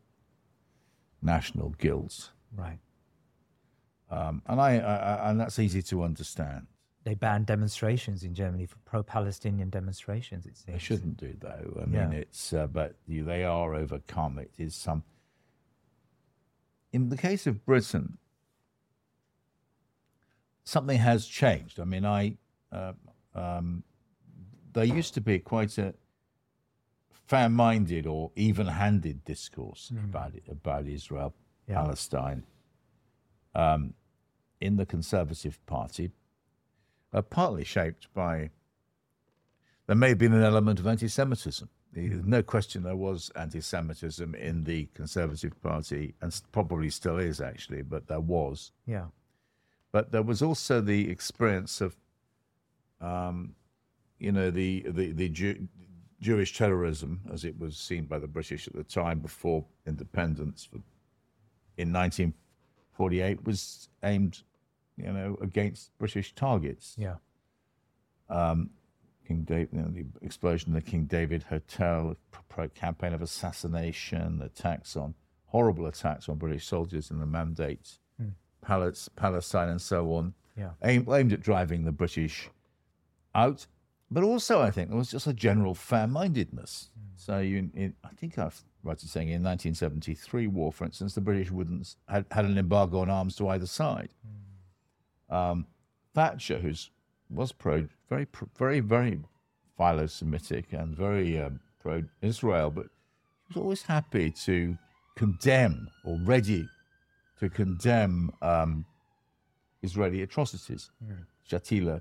[1.22, 2.78] national guilt, Right.
[4.10, 6.66] um, and I, I, and that's easy to understand.
[7.04, 10.44] They banned demonstrations in Germany for pro-Palestinian demonstrations.
[10.44, 10.66] It seems.
[10.66, 11.76] They shouldn't do though.
[11.80, 12.06] I Yeah.
[12.06, 14.38] mean, it's uh, but you, they are overcome.
[14.38, 15.04] It is some.
[16.92, 18.18] In the case of Britain,
[20.64, 21.80] something has changed.
[21.80, 22.36] I mean, I
[22.72, 22.92] uh,
[23.34, 23.82] um,
[24.72, 25.94] there used to be quite a
[27.26, 31.34] fair-minded or even-handed discourse about it, about Israel,
[31.68, 32.44] Palestine,
[33.54, 33.94] um,
[34.60, 36.10] in the Conservative Party,
[37.12, 38.50] uh, partly shaped by
[39.86, 41.68] there may have been an element of anti-Semitism.
[41.92, 47.82] There's no question there was anti-Semitism in the Conservative Party, and probably still is actually,
[47.82, 48.72] but there was.
[48.86, 49.06] Yeah.
[49.90, 51.96] But there was also the experience of,
[53.00, 53.54] um,
[54.18, 55.68] you know, the the the Jew,
[56.20, 60.78] Jewish terrorism as it was seen by the British at the time before independence for,
[61.76, 64.42] in 1948 was aimed,
[64.96, 66.96] you know, against British targets.
[66.98, 67.14] Yeah.
[69.26, 73.20] King David, you know, the explosion of the King David Hotel, pro- pro- campaign of
[73.20, 75.14] assassination, attacks on
[75.46, 77.98] horrible attacks on British soldiers in the Mandate
[78.66, 80.70] Palis- Palestine and so on, Yeah.
[80.82, 82.48] aimed, aimed at driving the British
[83.34, 83.66] out.
[84.10, 86.88] But also, I think there was just a general fair-mindedness.
[87.16, 91.20] So, you, in, I think I've right in saying in 1973 war, for instance, the
[91.20, 94.14] British wouldn't had, had an embargo on arms to either side.
[95.28, 95.66] Um,
[96.14, 96.90] Thatcher, who's
[97.30, 98.26] was pro, very,
[98.56, 99.20] very, very
[99.76, 104.76] philo-Semitic and very um, pro-Israel, but he was always happy to
[105.16, 106.66] condemn or ready
[107.38, 108.86] to condemn um,
[109.82, 110.90] Israeli atrocities.
[111.48, 112.00] Shatila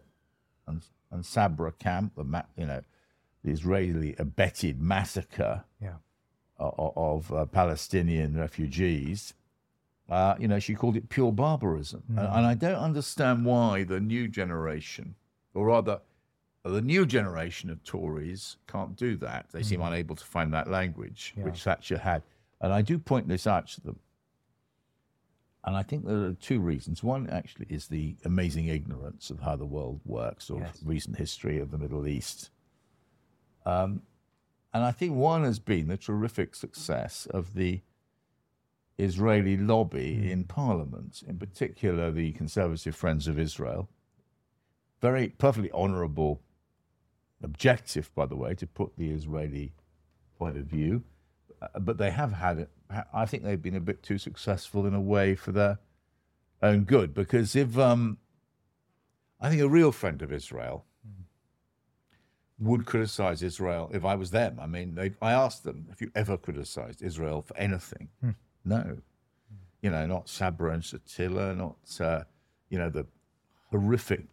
[0.67, 2.81] and, and Sabra camp, the ma- you know,
[3.43, 5.95] the Israeli abetted massacre Yeah.
[6.59, 9.33] o- of uh, Palestinian refugees.
[10.09, 13.99] Uh, you know, she called it pure barbarism, and, and I don't understand why the
[13.99, 15.15] new generation,
[15.53, 15.99] or rather,
[16.63, 19.47] the new generation of Tories can't do that.
[19.51, 22.23] They seem unable to find that language which Thatcher had,
[22.61, 23.99] and I do point this out to them.
[25.67, 27.03] And I think there are two reasons.
[27.03, 30.81] One actually is the amazing ignorance of how the world works, or Yes.
[30.81, 32.51] recent history of the Middle East.
[33.65, 34.01] Um,
[34.73, 37.81] and I think one has been the terrific success of the
[38.97, 43.89] Israeli lobby in Parliament, in particular the Conservative Friends of Israel.
[45.01, 46.41] Very perfectly honourable
[47.43, 49.73] objective, by the way, to put the Israeli
[50.37, 51.03] point of view.
[51.61, 52.69] Uh, But they have had it.
[53.13, 55.79] I think they've been a bit too successful in a way for their
[56.61, 57.13] own good.
[57.13, 58.17] Because if um,
[59.41, 60.85] I think a real friend of Israel
[62.59, 64.57] would criticize Israel if I was them.
[64.59, 68.09] I mean, they, I asked them, have you ever criticized Israel for anything?
[68.65, 68.97] No.
[69.81, 72.23] You know, not Sabra and Shatila, not, uh,
[72.69, 73.05] you know, the
[73.69, 74.23] horrific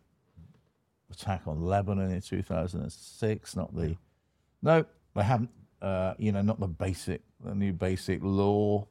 [1.13, 3.97] attack on Lebanon in 2006, not the,
[4.63, 5.51] no, they haven't,
[5.85, 8.89] uh, you know, not the basic, the new basic law,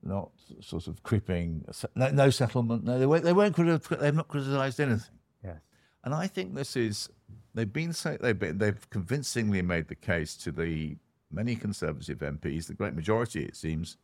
[0.00, 0.30] not
[0.60, 1.64] sort of creeping,
[1.96, 2.84] no, no settlement.
[2.84, 5.18] No, they won't, they criti- they've not criticized anything.
[5.42, 5.58] Yes.
[6.04, 7.08] And I think this is
[7.52, 10.96] they've been so they've been, they've convincingly made the case to the
[11.32, 13.96] many conservative MPs, the great majority it seems,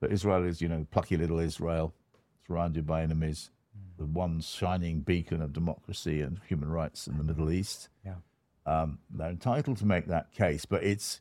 [0.00, 1.94] that Israel is you know plucky little Israel,
[2.46, 3.50] surrounded by enemies,
[3.98, 7.90] the one shining beacon of democracy and human rights in the Middle East.
[8.02, 8.14] Yeah.
[8.68, 11.20] Um, they're entitled to make that case, but it's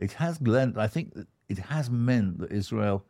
[0.00, 0.76] it has lent.
[0.76, 1.14] I think
[1.48, 3.04] it has meant that Israel,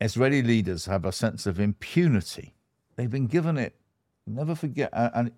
[0.00, 2.54] Israeli leaders have a sense of impunity.
[2.96, 3.76] They've been given it.
[4.26, 5.30] Never forget, and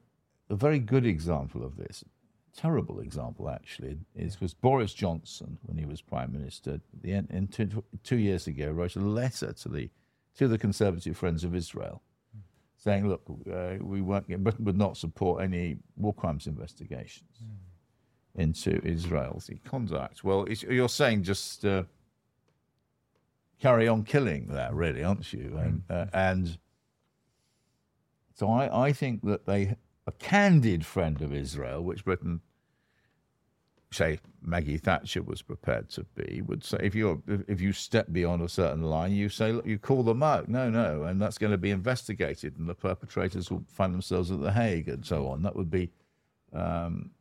[0.49, 2.05] a very good example of this,
[2.57, 6.81] terrible example actually, is was Boris Johnson when he was prime minister.
[7.03, 9.91] The two, two years ago, wrote a letter to the
[10.37, 12.01] to the Conservative Friends of Israel,
[12.83, 17.39] saying, "Look, uh, we won't, Britain would not support any war crimes investigations
[18.35, 21.85] into Israel's conduct." Well, you're saying just uh,
[23.61, 25.57] carry on killing that, really, aren't you?
[25.59, 26.59] And, uh, and
[28.35, 29.77] so I, I think that they
[30.07, 32.41] a candid friend of Israel, which Britain,
[33.93, 38.43] say Maggie Thatcher was prepared to be, would say if you if you step beyond
[38.43, 41.53] a certain line, you say look, you call them out, no, no, and that's going
[41.53, 45.43] to be investigated, and the perpetrators will find themselves at the Hague and so on.
[45.43, 45.91] That would be.
[46.53, 47.13] Um,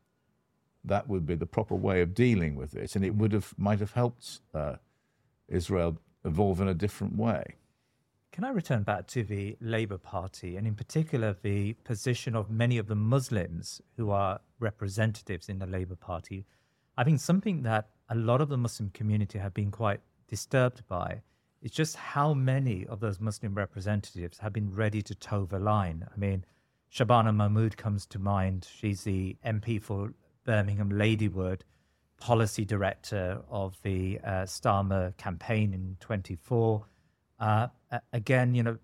[0.83, 3.79] that would be the proper way of dealing with it, and it would have might
[3.79, 4.77] have helped uh,
[5.47, 7.55] Israel evolve in a different way.
[8.31, 12.77] Can I return back to the Labour Party and, in particular, the position of many
[12.77, 16.45] of the Muslims who are representatives in the Labour Party?
[16.97, 21.21] I think something that a lot of the Muslim community have been quite disturbed by
[21.61, 26.05] is just how many of those Muslim representatives have been ready to toe the line.
[26.13, 26.43] I mean,
[26.91, 28.67] Shabana Mahmood comes to mind.
[28.69, 30.13] She's the MP for
[30.43, 31.61] Birmingham Ladywood,
[32.19, 36.85] policy director of the uh, Starmer campaign in 24.
[37.39, 37.67] Uh,
[38.11, 38.77] again, you know,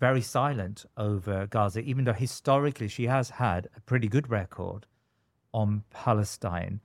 [0.00, 4.86] very silent over Gaza, even though historically she has had a pretty good record
[5.52, 6.80] on Palestine.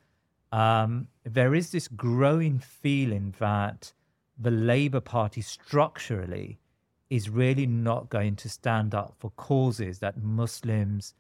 [0.52, 3.94] Um, there is this growing feeling that
[4.38, 6.60] the Labour Party structurally
[7.10, 11.14] is really not going to stand up for causes that Muslims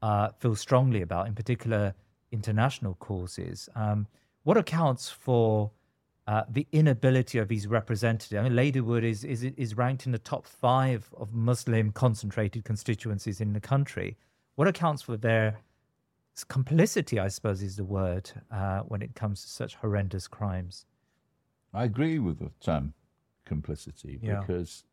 [0.00, 1.94] uh, feel strongly about, in particular
[2.30, 3.68] international causes.
[3.74, 4.06] Um,
[4.44, 5.70] what accounts for
[6.26, 8.34] uh, the inability of these representatives?
[8.34, 13.40] I mean, Ladywood is, is is ranked in the top five of Muslim concentrated constituencies
[13.40, 14.16] in the country.
[14.54, 15.58] What accounts for their
[16.44, 17.18] complicity?
[17.20, 20.86] I suppose is the word uh, when it comes to such horrendous crimes.
[21.74, 22.94] I agree with the term
[23.44, 24.40] complicity Yeah.
[24.40, 24.84] because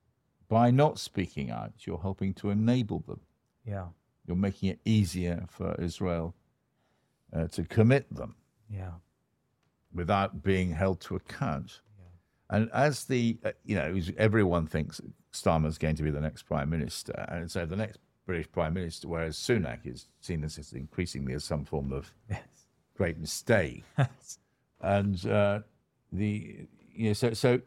[0.48, 3.22] by not speaking out, you're helping to enable them.
[3.66, 3.88] Yeah,
[4.26, 6.34] You're making it easier for Israel
[7.36, 8.36] uh, to commit them
[8.70, 8.94] yeah,
[9.94, 11.82] without being held to account.
[12.52, 15.00] And as the, uh, you know, everyone thinks
[15.32, 17.14] Starmer's going to be the next prime minister.
[17.30, 18.00] And so the next
[18.30, 22.68] British prime minister, whereas Sunak is seen as, as increasingly as some form of Yes.
[22.96, 23.84] great mistake.
[24.82, 25.62] and uh,
[26.12, 27.60] the, you know, so, so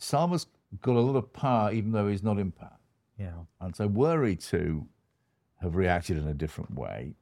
[0.00, 0.46] Starmer's
[0.80, 2.78] got a lot of power, even though he's not in power.
[3.18, 3.32] Yeah.
[3.60, 4.86] And so were he to
[5.60, 7.16] have reacted in a different way,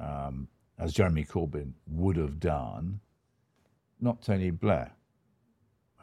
[0.00, 2.98] um, as Jeremy Corbyn would have done,
[4.00, 4.90] not Tony Blair.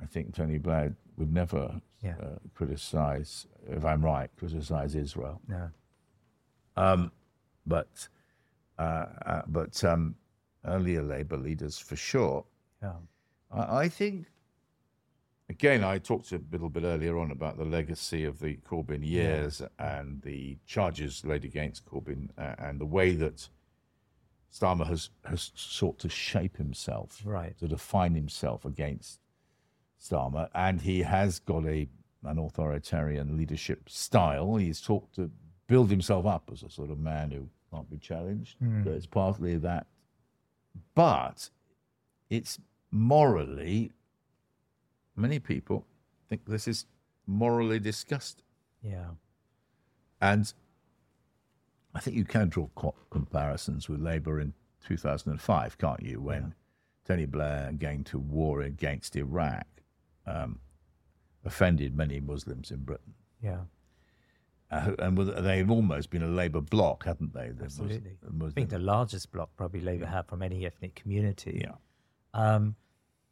[0.02, 2.16] I think Tony Blair would never Yeah.
[2.22, 5.40] uh, criticize, if I'm right, criticize Israel.
[5.48, 5.70] No.
[6.76, 7.12] Um,
[7.68, 8.08] but
[8.80, 10.16] uh, uh, but um,
[10.66, 12.44] earlier Labour leaders, for sure.
[12.82, 12.94] Yeah.
[13.52, 14.26] I, I think,
[15.50, 19.62] again, I talked a little bit earlier on about the legacy of the Corbyn years
[19.78, 23.48] and the charges laid against Corbyn uh, and the way that
[24.52, 27.58] Starmer has, has sought to shape himself, Right.
[27.60, 29.20] to define himself against
[30.02, 30.50] Starmer.
[30.54, 31.88] And he has got a
[32.24, 34.56] an authoritarian leadership style.
[34.56, 35.32] He's sought to
[35.68, 38.58] build himself up as a sort of man who can't be challenged.
[38.60, 38.84] Hmm.
[38.84, 39.88] So it's partly that.
[40.94, 41.50] But
[42.30, 42.60] it's
[42.92, 43.92] morally,
[45.16, 45.86] many people
[46.30, 46.86] think this is
[47.26, 48.46] morally disgusting.
[48.84, 49.12] Yeah.
[50.22, 50.54] And
[51.96, 54.54] I think you can draw co- comparisons with Labour in
[54.88, 56.22] 2005, can't you?
[56.22, 56.54] When
[57.06, 59.66] Tony Blair, going to war against Iraq,
[60.26, 60.60] um,
[61.46, 63.14] offended many Muslims in Britain.
[63.42, 63.62] Yeah.
[64.70, 67.50] Uh, and with- they've almost been a Labour bloc, haven't they?
[67.50, 68.18] The Absolutely.
[68.22, 71.62] the I think the largest block probably Labour have from any ethnic community.
[71.64, 71.76] Yeah.
[72.34, 72.76] Um,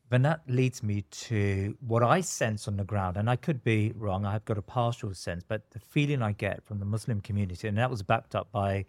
[0.10, 3.94] then that leads me to what I sense on the ground, and I could be
[3.96, 4.26] wrong.
[4.26, 7.78] I've got a partial sense, but the feeling I get from the Muslim community, and
[7.78, 8.86] that was backed up by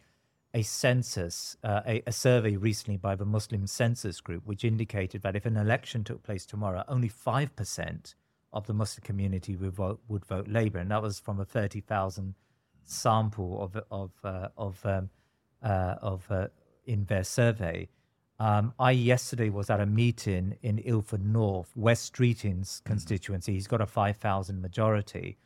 [0.52, 5.36] a census, uh, a, a survey recently by the Muslim Census Group, which indicated that
[5.36, 8.14] if an election took place tomorrow, only five percent
[8.52, 11.80] of the Muslim community would vote would vote Labour, and that was from a thirty
[11.80, 12.34] thousand
[12.84, 15.10] sample of of uh, of um,
[15.62, 16.48] uh, of uh,
[16.84, 17.88] in their survey.
[18.40, 23.52] Um, I yesterday was at a meeting in Ilford North, Wes Streeting's constituency.
[23.52, 25.36] He's got a 5,000 majority.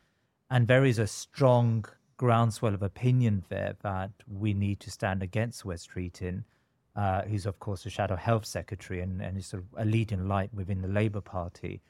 [0.49, 1.83] And there is a strong
[2.17, 6.43] groundswell of opinion there that we need to stand against Wes Streeting,
[6.95, 10.27] uh, who's, of course, the Shadow Health Secretary and, and is sort of a leading
[10.27, 11.81] light within the Labour Party.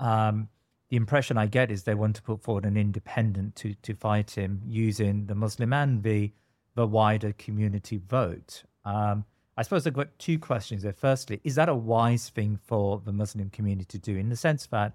[0.00, 0.48] Um,
[0.88, 4.32] the impression I get is they want to put forward an independent to, to fight
[4.32, 6.32] him using the Muslim and the,
[6.74, 8.64] the wider community vote.
[8.84, 9.24] Um,
[9.56, 10.92] I suppose I've got two questions there.
[10.92, 14.66] Firstly, is that a wise thing for the Muslim community to do in the sense
[14.66, 14.94] that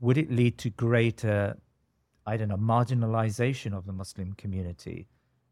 [0.00, 1.56] would it lead to greater,
[2.26, 5.08] I don't know, marginalization of the Muslim community?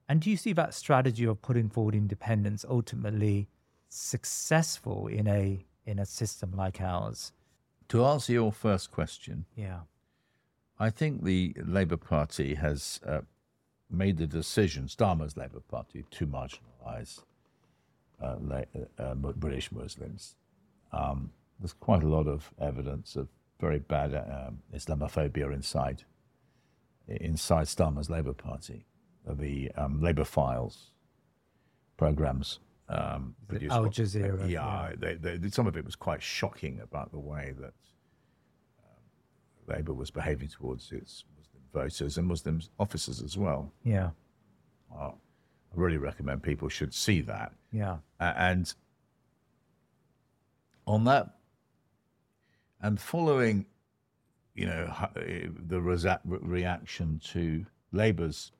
[0.09, 3.49] And do you see that strategy of putting forward independence ultimately
[3.89, 7.33] successful in a in a system like ours?
[7.89, 9.81] To answer your first question, Yeah.
[10.79, 13.21] I think the Labour Party has uh,
[13.91, 17.23] made the decision, Starmer's Labour Party, to marginalise
[18.21, 18.37] uh,
[18.99, 20.37] uh, British Muslims.
[20.93, 23.29] Um, there's quite a lot of evidence of
[23.61, 26.05] very bad um, Islamophobia inside
[27.09, 28.87] inside Starmer's Labour Party.
[29.27, 30.91] The um, Labour Files
[31.97, 33.73] programs um, produced.
[33.73, 37.73] Al Jazeera, Yeah, They, they, some of it was quite shocking about the way that
[39.69, 43.73] Labour was behaving towards its Muslim voters and Muslim officers as well.
[43.85, 44.11] Yeah.
[44.95, 45.11] I
[45.75, 47.53] really recommend people should see that.
[47.73, 47.99] Yeah.
[48.21, 48.73] A- and
[50.87, 51.37] on that,
[52.81, 53.67] and following,
[54.55, 58.53] you know, the resa- reaction to Labour's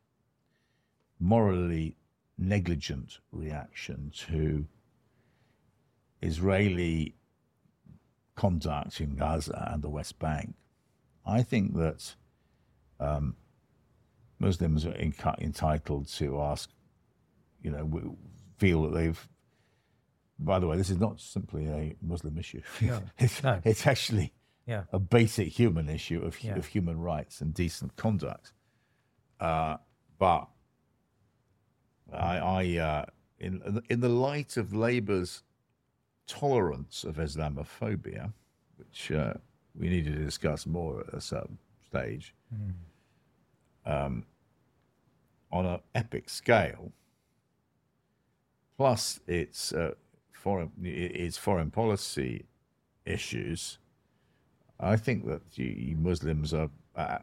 [1.21, 1.97] morally
[2.39, 4.67] negligent reaction to
[6.21, 7.15] Israeli
[8.35, 10.55] conduct in Gaza and the West Bank,
[11.27, 12.15] I think that
[12.99, 13.37] um,
[14.39, 16.71] Muslims are in- entitled to ask,
[17.63, 18.17] you know,
[18.57, 19.29] feel that they've.
[20.39, 22.63] By the way, this is not simply a Muslim issue.
[23.19, 23.61] it's, no.
[23.65, 24.33] it's actually
[24.67, 24.85] Yeah.
[24.93, 26.55] a basic human issue of, Yeah.
[26.57, 28.53] of human rights and decent conduct.
[29.41, 29.79] Uh,
[30.19, 30.49] but
[32.13, 33.05] I, I uh,
[33.41, 35.43] in in the light of Labour's
[36.27, 38.33] tolerance of Islamophobia,
[38.77, 39.35] which uh,
[39.75, 42.35] we need to discuss more at a certain stage,
[43.85, 44.25] um,
[45.51, 46.93] on an epic scale,
[48.77, 49.95] plus its uh,
[50.33, 52.47] foreign its foreign policy
[53.05, 53.79] issues,
[54.83, 56.71] I think that you, you Muslims are.
[56.95, 57.19] Uh,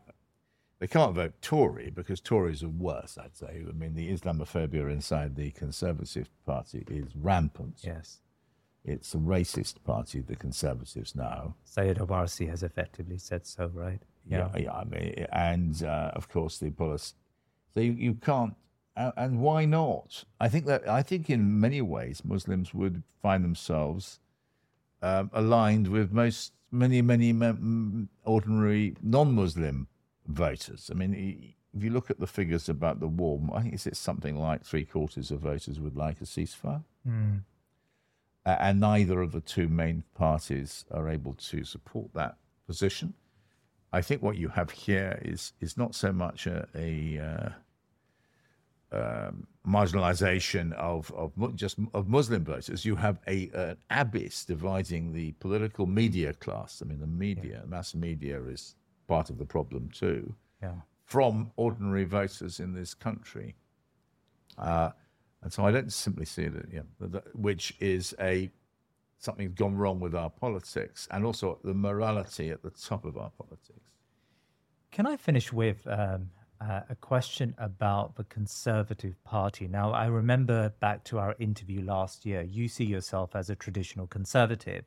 [0.80, 3.64] they can't vote Tory because Tories are worse, I'd say.
[3.68, 7.82] I mean, the Islamophobia inside the Conservative Party is rampant.
[7.84, 8.22] Yes.
[8.86, 11.56] it's a racist party, the Conservatives now.
[11.70, 14.02] Sayeeda Warsi has effectively said so, right?
[14.26, 14.72] Yeah, yeah.
[14.74, 17.14] I mean, and uh, of course the policy.
[17.74, 18.56] So you, you can't,
[18.96, 20.24] uh, and why not?
[20.40, 24.20] I think that I think in many ways Muslims would find themselves
[25.02, 27.34] um, aligned with most many many
[28.24, 29.88] ordinary non-Muslim
[30.28, 30.90] voters.
[30.92, 34.36] I mean, if you look at the figures about the war, I think it's something
[34.38, 36.84] like three quarters of voters would like a ceasefire.
[37.08, 37.42] Mm.
[38.46, 43.14] Uh, and neither of the two main parties are able to support that position.
[43.92, 47.50] I think what you have here is is not so much a, a uh,
[48.92, 52.86] um, marginalization of, of just of Muslim voters.
[52.86, 56.82] You have a an abyss dividing the political media class.
[56.82, 57.70] I mean, the media, yeah.
[57.70, 58.76] mass media, is
[59.08, 60.34] part of the problem too.
[60.62, 60.74] Yeah.
[61.06, 63.56] From ordinary voters in this country,
[64.58, 64.92] uh,
[65.42, 66.82] and so I don't simply see that, yeah,
[67.34, 68.52] which is a
[69.18, 73.32] something's gone wrong with our politics and also the morality at the top of our
[73.38, 73.92] politics.
[74.92, 76.32] Can I finish with um,
[76.62, 79.68] uh, a question about the Conservative Party?
[79.68, 84.08] Now, I remember back to our interview last year, you see yourself as a traditional
[84.08, 84.86] conservative.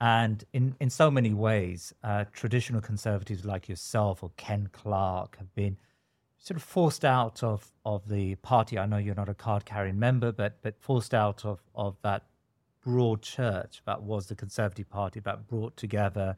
[0.00, 5.54] And in, in so many ways, uh, traditional conservatives like yourself or Ken Clarke have
[5.54, 5.76] been
[6.38, 8.78] sort of forced out of, of the party.
[8.78, 12.22] I know you're not a card carrying member, but but forced out of, of that
[12.80, 16.36] broad church that was the Conservative Party that brought together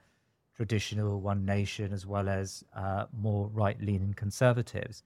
[0.60, 5.02] traditional One Nation as well as uh, more right leaning conservatives.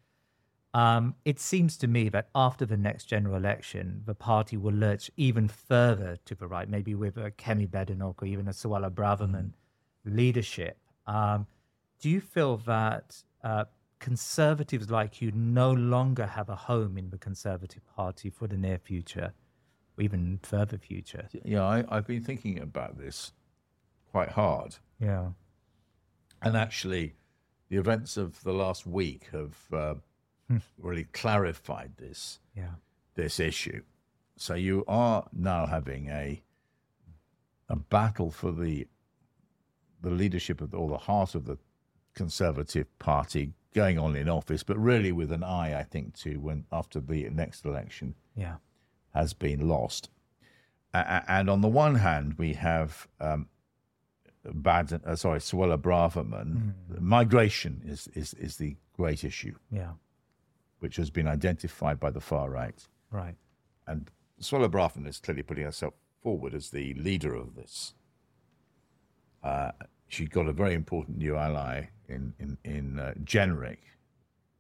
[0.83, 5.13] Um, it seems to me that after the next general election, the party will lurch
[5.17, 9.51] even further to the right, maybe with a Kemi Badenoch or even a Suella Braverman
[9.51, 9.53] mm.
[10.05, 10.77] leadership.
[11.07, 11.47] Um,
[12.01, 13.67] do you feel that uh,
[14.01, 18.79] conservatives like you no longer have a home in the Conservative Party for the near
[18.79, 19.33] future,
[19.97, 21.29] or even further future.
[21.45, 23.31] Yeah, I, I've been thinking about this
[24.11, 24.75] quite hard.
[24.99, 25.29] Yeah.
[26.45, 27.15] And actually,
[27.69, 29.95] the events of the last week have uh,
[30.49, 30.59] hmm.
[30.79, 32.75] really clarified this yeah.
[33.15, 33.83] this issue.
[34.37, 36.43] So you are now having a
[37.69, 38.87] a battle for the
[40.03, 41.59] the leadership of the, or the heart of the
[42.15, 46.65] Conservative Party going on in office, but really with an eye, I think, to when
[46.71, 48.57] after the next election yeah.
[49.15, 50.11] has been lost.
[50.93, 53.49] Uh, and on the one hand, we have um,
[54.53, 56.73] bad, uh, sorry, Suella Braverman.
[56.91, 57.01] Mm.
[57.01, 59.55] Migration is, is is the great issue.
[59.71, 59.93] Yeah,
[60.81, 62.87] which has been identified by the far right.
[63.11, 63.37] Right.
[63.87, 67.95] And Suella Braverman is clearly putting herself forward as the leader of this.
[69.43, 69.73] Uh,
[70.09, 73.79] she got a very important new ally in in in uh, Jenrick,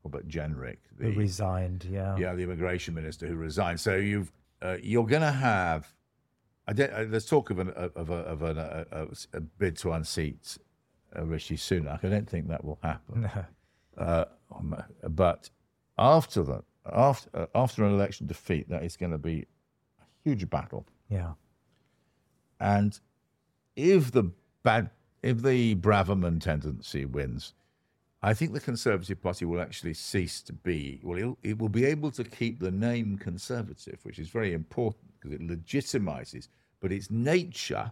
[0.02, 1.84] Robert Jenrick, the, who resigned.
[1.90, 3.80] Yeah, yeah, the immigration minister who resigned.
[3.80, 4.32] So you've
[4.62, 5.92] uh, you're going to have.
[6.66, 9.92] I uh, there's talk of an of a of an, a, a, a bid to
[9.92, 10.58] unseat
[11.16, 12.04] uh, Rishi Sunak.
[12.04, 13.22] I don't think that will happen.
[13.22, 13.44] No.
[13.96, 15.50] Uh, um, but
[15.98, 19.46] after that, after uh, after an election defeat, that is going to be
[20.00, 20.86] a huge battle.
[21.08, 21.32] Yeah.
[22.60, 22.98] And
[23.76, 24.90] if the bad
[25.22, 27.54] if the Braverman tendency wins,
[28.22, 32.10] I think the Conservative Party will actually cease to be, well, it will be able
[32.12, 36.48] to keep the name Conservative, which is very important because it legitimizes,
[36.80, 37.90] but its nature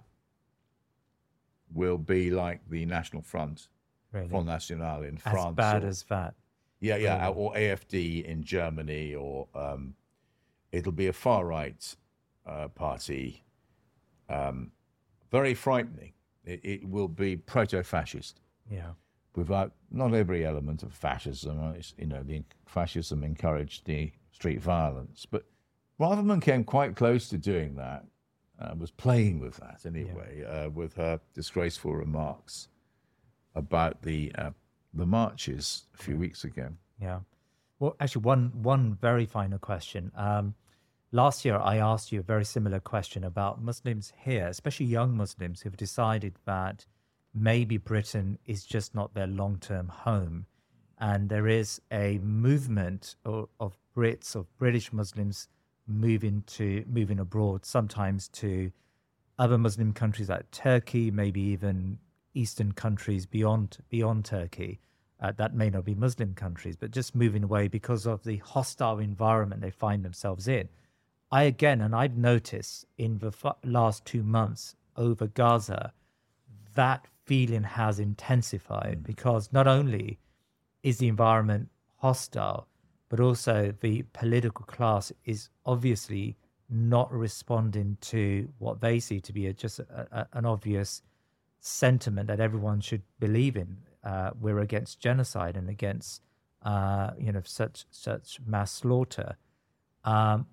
[1.72, 3.68] will be like the National Front,
[4.12, 4.28] really?
[4.28, 5.48] Front National in as France.
[5.48, 6.34] As bad or, as that.
[6.80, 7.34] Yeah, yeah, really?
[7.36, 9.94] or AFD in Germany, or um,
[10.72, 11.96] it'll be a far right
[12.46, 13.44] uh, party.
[14.28, 14.72] Um,
[15.30, 16.12] very frightening
[16.44, 18.40] it, it will be proto-fascist.
[18.70, 18.92] Yeah.
[19.34, 25.26] Without not every element of fascism, uh, you know, the fascism encouraged the street violence,
[25.30, 25.44] but
[26.02, 28.04] Braverman came quite close to doing that.
[28.60, 30.46] Uh, was playing with that anyway, yeah.
[30.46, 32.68] uh, with her disgraceful remarks
[33.54, 34.50] about the uh,
[34.94, 36.68] the marches a few weeks ago.
[37.00, 37.20] Yeah.
[37.78, 40.12] Well, actually, one one very final question.
[40.16, 40.54] Um,
[41.14, 45.60] Last year, I asked you a very similar question about Muslims here, especially young Muslims
[45.60, 46.86] who've decided that
[47.34, 50.46] maybe Britain is just not their long term home.
[50.98, 55.48] And there is a movement of, of Brits, of British Muslims
[56.00, 58.72] moving to moving abroad, sometimes to
[59.38, 61.98] other Muslim countries like Turkey, maybe even
[62.34, 64.80] Eastern countries beyond beyond Turkey.
[65.20, 68.98] Uh, that may not be Muslim countries, but just moving away because of the hostile
[68.98, 70.68] environment they find themselves in.
[71.30, 75.92] I again, and I've noticed in the f- last two months over Gaza,
[76.74, 79.06] that feeling has intensified mm.
[79.06, 80.18] because not only
[80.82, 82.66] is the environment hostile,
[83.12, 86.34] but also the political class is obviously
[86.70, 91.02] not responding to what they see to be a, just a, a, an obvious
[91.60, 93.76] sentiment that everyone should believe in.
[94.02, 96.22] Uh, we're against genocide and against
[96.62, 99.36] uh, you know such such mass slaughter.
[100.04, 100.46] Um,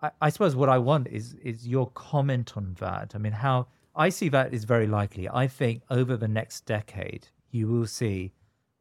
[0.00, 3.12] I, I, suppose what I want is is your comment on that.
[3.14, 5.28] I mean, how I see that is very likely.
[5.28, 8.32] I think over the next decade, you will see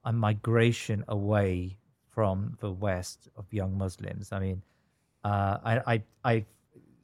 [0.05, 1.75] a migration away
[2.16, 4.32] from the West of young Muslims.
[4.32, 4.61] I mean,
[5.24, 6.45] uh, I, I, I,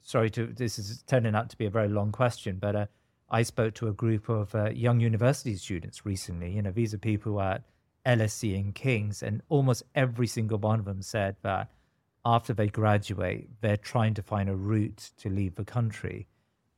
[0.02, 2.86] sorry to this is turning out to be a very long question, but uh,
[3.30, 6.52] I spoke to a group of uh, young university students recently.
[6.52, 7.64] You know, these are people at
[8.06, 11.70] LSE and King's, and almost every single one of them said that
[12.24, 16.28] after they graduate, they're trying to find a route to leave the country.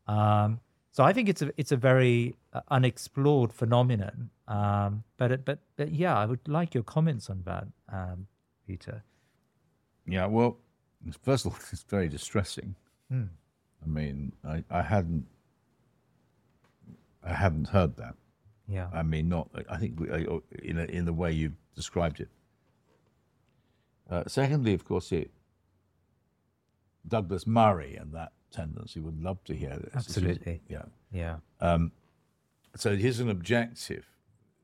[0.07, 0.59] Um,
[0.93, 4.29] so I think it's a it's a very uh, unexplored phenomenon.
[4.47, 8.27] Um, but but but yeah, I would like your comments on that, um,
[8.67, 9.03] Peter.
[10.05, 10.57] Yeah, well,
[11.23, 12.75] first of all, it's very distressing.
[13.09, 13.23] Hmm.
[13.83, 15.25] I mean, I, I hadn't
[17.23, 18.13] I hadn't heard that.
[18.67, 18.89] Yeah.
[18.93, 19.49] I mean, not.
[19.67, 19.99] I think
[20.61, 22.29] in a, in the way you described it.
[24.07, 25.31] Uh, secondly, of course, it
[27.07, 29.93] Douglas Murray and that tendency would love to hear this.
[29.95, 30.61] Absolutely.
[30.69, 30.83] yeah.
[31.11, 31.37] Yeah.
[31.59, 31.91] Um,
[32.75, 34.05] so here's an objective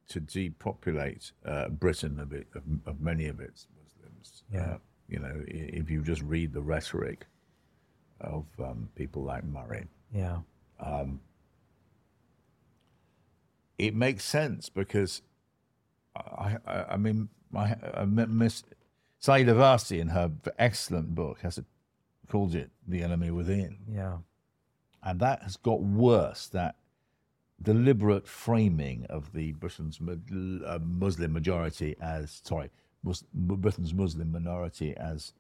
[0.09, 4.43] to depopulate uh, Britain of, it, of, of, many of its Muslims.
[4.51, 4.61] Yeah.
[4.61, 4.77] Uh,
[5.07, 7.25] you know, if you just read the rhetoric
[8.21, 9.87] of um, people like Murray.
[10.13, 10.39] Yeah.
[10.79, 11.19] Um,
[13.77, 15.21] it makes sense because
[16.15, 18.63] I, I, I mean, my, I Miss
[19.21, 21.65] Sayeeda Warsi in her excellent book has a
[22.29, 23.77] called it the enemy within.
[23.91, 24.17] Yeah.
[25.03, 26.75] And that has got worse, that
[27.61, 32.69] deliberate framing of the Britain's uh, Muslim majority as, sorry,
[33.33, 35.33] Britain's Muslim minority as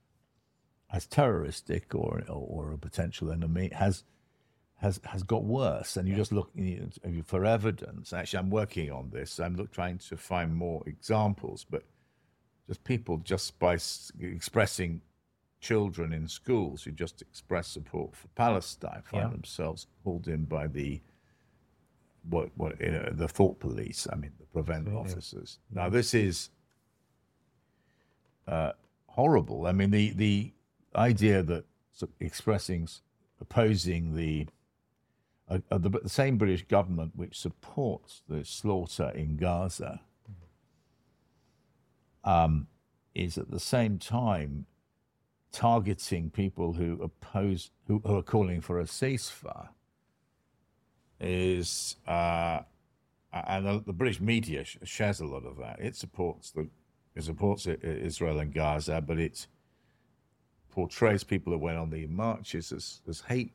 [0.91, 4.03] as terroristic or, or, or a potential enemy has
[4.77, 5.97] has has got worse.
[5.97, 8.13] And you just look you know, for evidence.
[8.13, 9.39] Actually, I'm working on this.
[9.39, 11.83] I'm look, trying to find more examples, but
[12.67, 13.77] just people just by
[14.19, 15.01] expressing
[15.59, 19.29] children in schools who just express support for Palestine find yeah.
[19.29, 21.01] themselves called in by the
[22.29, 24.07] what what you know, the thought police.
[24.11, 24.95] I mean, the prevent yeah.
[24.95, 25.59] officers.
[25.71, 26.49] Now, this is
[28.47, 28.73] uh,
[29.07, 29.67] horrible.
[29.67, 30.53] I mean, the the
[30.95, 31.65] idea that
[32.19, 32.87] expressing
[33.41, 34.47] opposing the
[35.49, 40.01] uh, uh, the, the, same British government which supports the slaughter in Gaza
[42.23, 42.67] um,
[43.15, 44.65] is at the same time
[45.51, 49.69] targeting people who oppose, who, who are calling for a ceasefire,
[51.19, 52.59] is, uh,
[53.33, 55.79] and the, the, British media shares a lot of that.
[55.79, 56.69] It supports the,
[57.15, 59.47] it supports Israel and Gaza, but it
[60.71, 63.53] portrays people that went on the marches as, as hate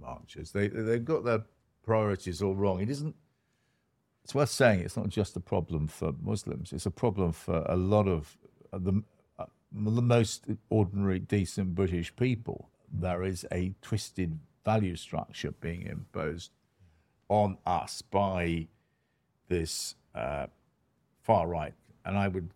[0.00, 0.52] marches.
[0.52, 1.42] They they've got their
[1.84, 2.80] priorities all wrong.
[2.80, 3.14] It isn't.
[4.24, 6.72] It's worth saying it's not just a problem for Muslims.
[6.72, 8.36] It's a problem for a lot of
[8.72, 9.02] the
[9.72, 16.50] the most ordinary, decent British people, there is a twisted value structure being imposed
[17.28, 18.66] on us by
[19.48, 20.46] this uh,
[21.22, 21.74] far right.
[22.04, 22.50] And I would,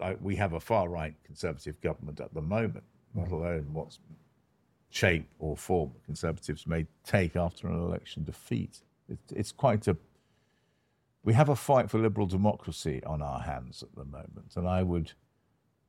[0.00, 3.98] I, we have a far right conservative government at the moment, let alone what
[4.90, 8.82] shape or form the conservatives may take after an election defeat.
[9.08, 9.96] It, it's quite a.
[11.22, 14.82] We have a fight for liberal democracy on our hands at the moment, and I
[14.82, 15.12] would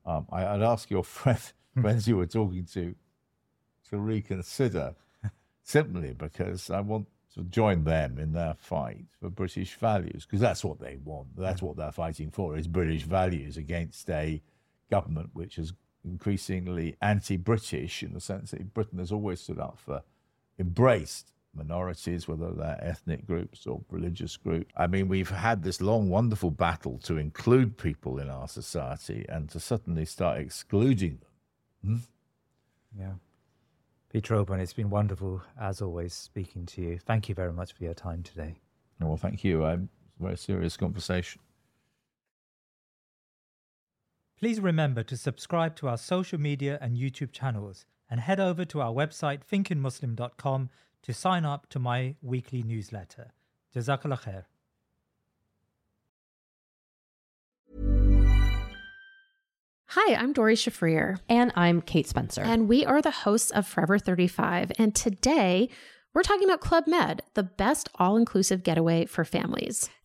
[0.04, 1.40] um, I, would ask your friend,
[1.80, 2.94] friends you were talking to
[3.90, 4.94] to reconsider
[5.62, 10.64] simply because I want to join them in their fight for British values because that's
[10.64, 11.36] what they want.
[11.36, 14.42] That's what they're fighting for is British values against a
[14.90, 15.72] government which is
[16.04, 20.02] increasingly anti-British in the sense that Britain has always stood up for,
[20.58, 24.72] embraced minorities, whether they're ethnic groups or religious groups.
[24.76, 29.48] I mean, we've had this long, wonderful battle to include people in our society and
[29.50, 31.18] to suddenly start excluding
[31.82, 32.02] them.
[32.94, 33.00] Hmm?
[33.00, 33.12] Yeah.
[34.10, 36.98] Peter Oborne, it's been wonderful, as always, speaking to you.
[36.98, 38.56] Thank you very much for your time today.
[39.00, 39.64] Well, thank you.
[39.64, 41.40] I'm, it's a very serious conversation.
[44.38, 48.80] Please remember to subscribe to our social media and YouTube channels and head over to
[48.80, 50.68] our website thinkingmuslim.com
[51.02, 53.32] to sign up to my weekly newsletter.
[53.74, 54.44] Jazakallah khair.
[59.94, 61.18] Hi, I'm Doree Shafrir.
[61.28, 62.40] And I'm Kate Spencer.
[62.40, 64.72] And we are the hosts of Forever 35.
[64.78, 65.68] And today
[66.14, 69.90] we're talking about Club Med, the best all inclusive getaway for families.